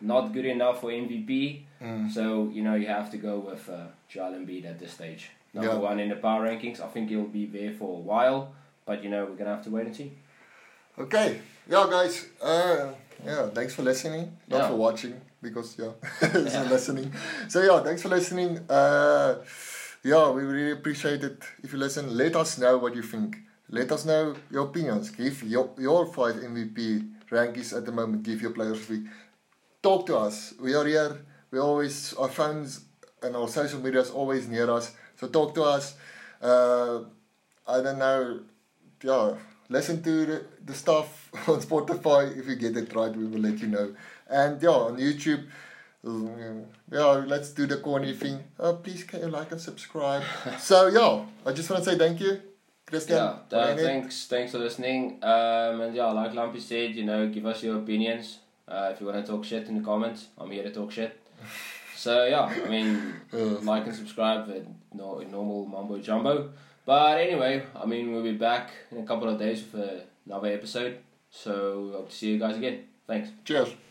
not 0.01 0.33
good 0.33 0.47
enough 0.47 0.81
for 0.81 0.91
MVP. 0.91 1.63
Mm. 1.83 2.11
So 2.11 2.49
you 2.55 2.63
know 2.63 2.75
you 2.75 2.87
have 2.87 3.11
to 3.11 3.17
go 3.19 3.39
with 3.39 3.69
uh, 3.69 3.87
Joel 4.09 4.33
Embiid 4.33 4.65
at 4.67 4.79
this 4.79 4.93
stage. 4.93 5.31
Number 5.53 5.73
Yeah. 5.73 5.79
one 5.79 5.99
in 6.01 6.09
the 6.09 6.17
power 6.17 6.47
rankings. 6.47 6.81
I 6.81 6.87
think 6.89 7.09
he'll 7.11 7.25
be 7.25 7.47
there 7.47 7.73
for 7.73 7.97
a 7.99 8.01
while, 8.01 8.53
but 8.87 9.03
you 9.03 9.11
know 9.11 9.25
we're 9.27 9.37
gonna 9.37 9.51
have 9.57 9.65
to 9.65 9.71
wait 9.71 9.87
and 9.87 9.97
see. 9.97 10.13
Okay, 10.99 11.41
yeah, 11.71 11.87
guys. 11.91 12.27
Uh, 12.43 12.93
yeah, 13.25 13.49
thanks 13.51 13.75
for 13.75 13.83
listening, 13.83 14.37
not 14.49 14.59
Yeah. 14.59 14.69
for 14.69 14.77
watching, 14.77 15.15
because 15.43 15.79
yeah, 15.79 15.93
it's 16.23 16.55
Yeah. 16.55 16.69
listening. 16.71 17.13
So 17.49 17.63
yeah, 17.63 17.83
thanks 17.85 18.03
for 18.03 18.09
listening. 18.09 18.59
Uh, 18.69 19.37
yeah, 20.03 20.31
we 20.31 20.43
really 20.43 20.73
appreciate 20.73 21.23
it. 21.25 21.39
If 21.63 21.73
you 21.73 21.79
listen, 21.79 22.17
let 22.17 22.35
us 22.37 22.59
know 22.59 22.79
what 22.79 22.95
you 22.95 23.03
think. 23.03 23.37
Let 23.69 23.93
us 23.93 24.05
know 24.05 24.35
your 24.51 24.65
opinions. 24.65 25.11
Give 25.11 25.43
your 25.45 25.71
your 25.79 26.07
five 26.07 26.37
MVP 26.51 27.09
rankings 27.31 27.73
at 27.77 27.85
the 27.87 27.93
moment. 27.93 28.23
Give 28.25 28.41
your 28.43 28.53
players 28.53 28.89
week. 28.89 29.05
Talk 29.83 30.07
to 30.07 30.17
us. 30.19 30.55
We 30.61 30.75
are 30.75 30.87
here. 30.87 31.13
We 31.53 31.59
always 31.59 32.15
our 32.15 32.29
phones 32.29 32.81
and 33.23 33.37
our 33.37 33.49
social 33.49 33.81
media 33.81 34.01
is 34.01 34.11
always 34.11 34.49
near 34.49 34.69
us. 34.71 34.93
So 35.21 35.29
talk 35.29 35.55
to 35.55 35.63
us. 35.63 35.95
Uh, 36.43 37.05
I 37.69 37.81
don't 37.83 37.99
know. 37.99 38.41
Yeah, 39.03 39.37
listen 39.71 40.03
to 40.03 40.27
the, 40.27 40.45
the 40.67 40.75
stuff 40.75 41.31
on 41.49 41.61
Spotify. 41.61 42.37
If 42.37 42.47
you 42.49 42.57
get 42.57 42.77
it 42.77 42.95
right, 42.95 43.15
we 43.17 43.25
will 43.27 43.41
let 43.41 43.59
you 43.61 43.69
know. 43.69 43.95
And 44.29 44.63
yeah, 44.63 44.69
on 44.89 44.99
YouTube. 44.99 45.47
um, 46.05 46.65
Yeah, 46.93 47.25
let's 47.27 47.51
do 47.51 47.67
the 47.67 47.79
corny 47.79 48.15
thing. 48.15 48.45
Uh, 48.59 48.75
please 48.75 49.05
can 49.05 49.21
you 49.21 49.29
like 49.29 49.51
and 49.53 49.61
subscribe? 49.61 50.23
so 50.59 50.89
yeah, 50.89 51.25
I 51.49 51.53
just 51.55 51.71
want 51.71 51.85
to 51.85 51.91
say 51.91 51.97
thank 51.99 52.21
you, 52.21 52.41
Christian. 52.87 53.17
Yeah, 53.17 53.59
uh, 53.59 53.77
thanks, 53.77 54.27
thanks 54.27 54.53
for 54.53 54.59
listening. 54.59 55.19
Um, 55.23 55.81
and 55.81 55.95
yeah, 55.95 56.11
like 56.13 56.33
Lampy 56.33 56.61
said, 56.61 56.95
you 56.95 57.05
know, 57.05 57.29
give 57.29 57.47
us 57.47 57.63
your 57.63 57.79
opinions. 57.79 58.39
Uh, 58.69 58.91
if 58.93 59.01
you 59.01 59.07
want 59.07 59.25
to 59.25 59.33
talk 59.33 59.45
shit 59.45 59.67
in 59.69 59.79
the 59.79 59.85
comments, 59.85 60.29
I'm 60.39 60.51
here 60.51 60.63
to 60.65 60.73
talk 60.73 60.93
shit. 60.93 61.17
So 61.97 62.25
yeah, 62.25 62.45
I 62.65 62.69
mean, 62.69 63.13
Uh, 63.31 63.61
like 63.73 63.85
and 63.85 63.95
subscribe 63.95 64.49
at 64.49 64.65
no, 64.95 65.19
normal 65.21 65.67
mumbo 65.67 65.99
jumbo. 65.99 66.49
But 66.91 67.21
anyway, 67.21 67.63
I 67.77 67.87
mean, 67.87 68.11
we'll 68.11 68.25
be 68.25 68.33
back 68.33 68.73
in 68.91 68.99
a 68.99 69.05
couple 69.05 69.29
of 69.29 69.39
days 69.39 69.63
with 69.73 70.09
another 70.27 70.49
episode. 70.49 70.99
So 71.31 71.93
hope 71.95 72.09
to 72.09 72.17
see 72.17 72.33
you 72.33 72.39
guys 72.41 72.57
again. 72.57 72.83
Thanks. 73.07 73.29
cheers. 73.45 73.69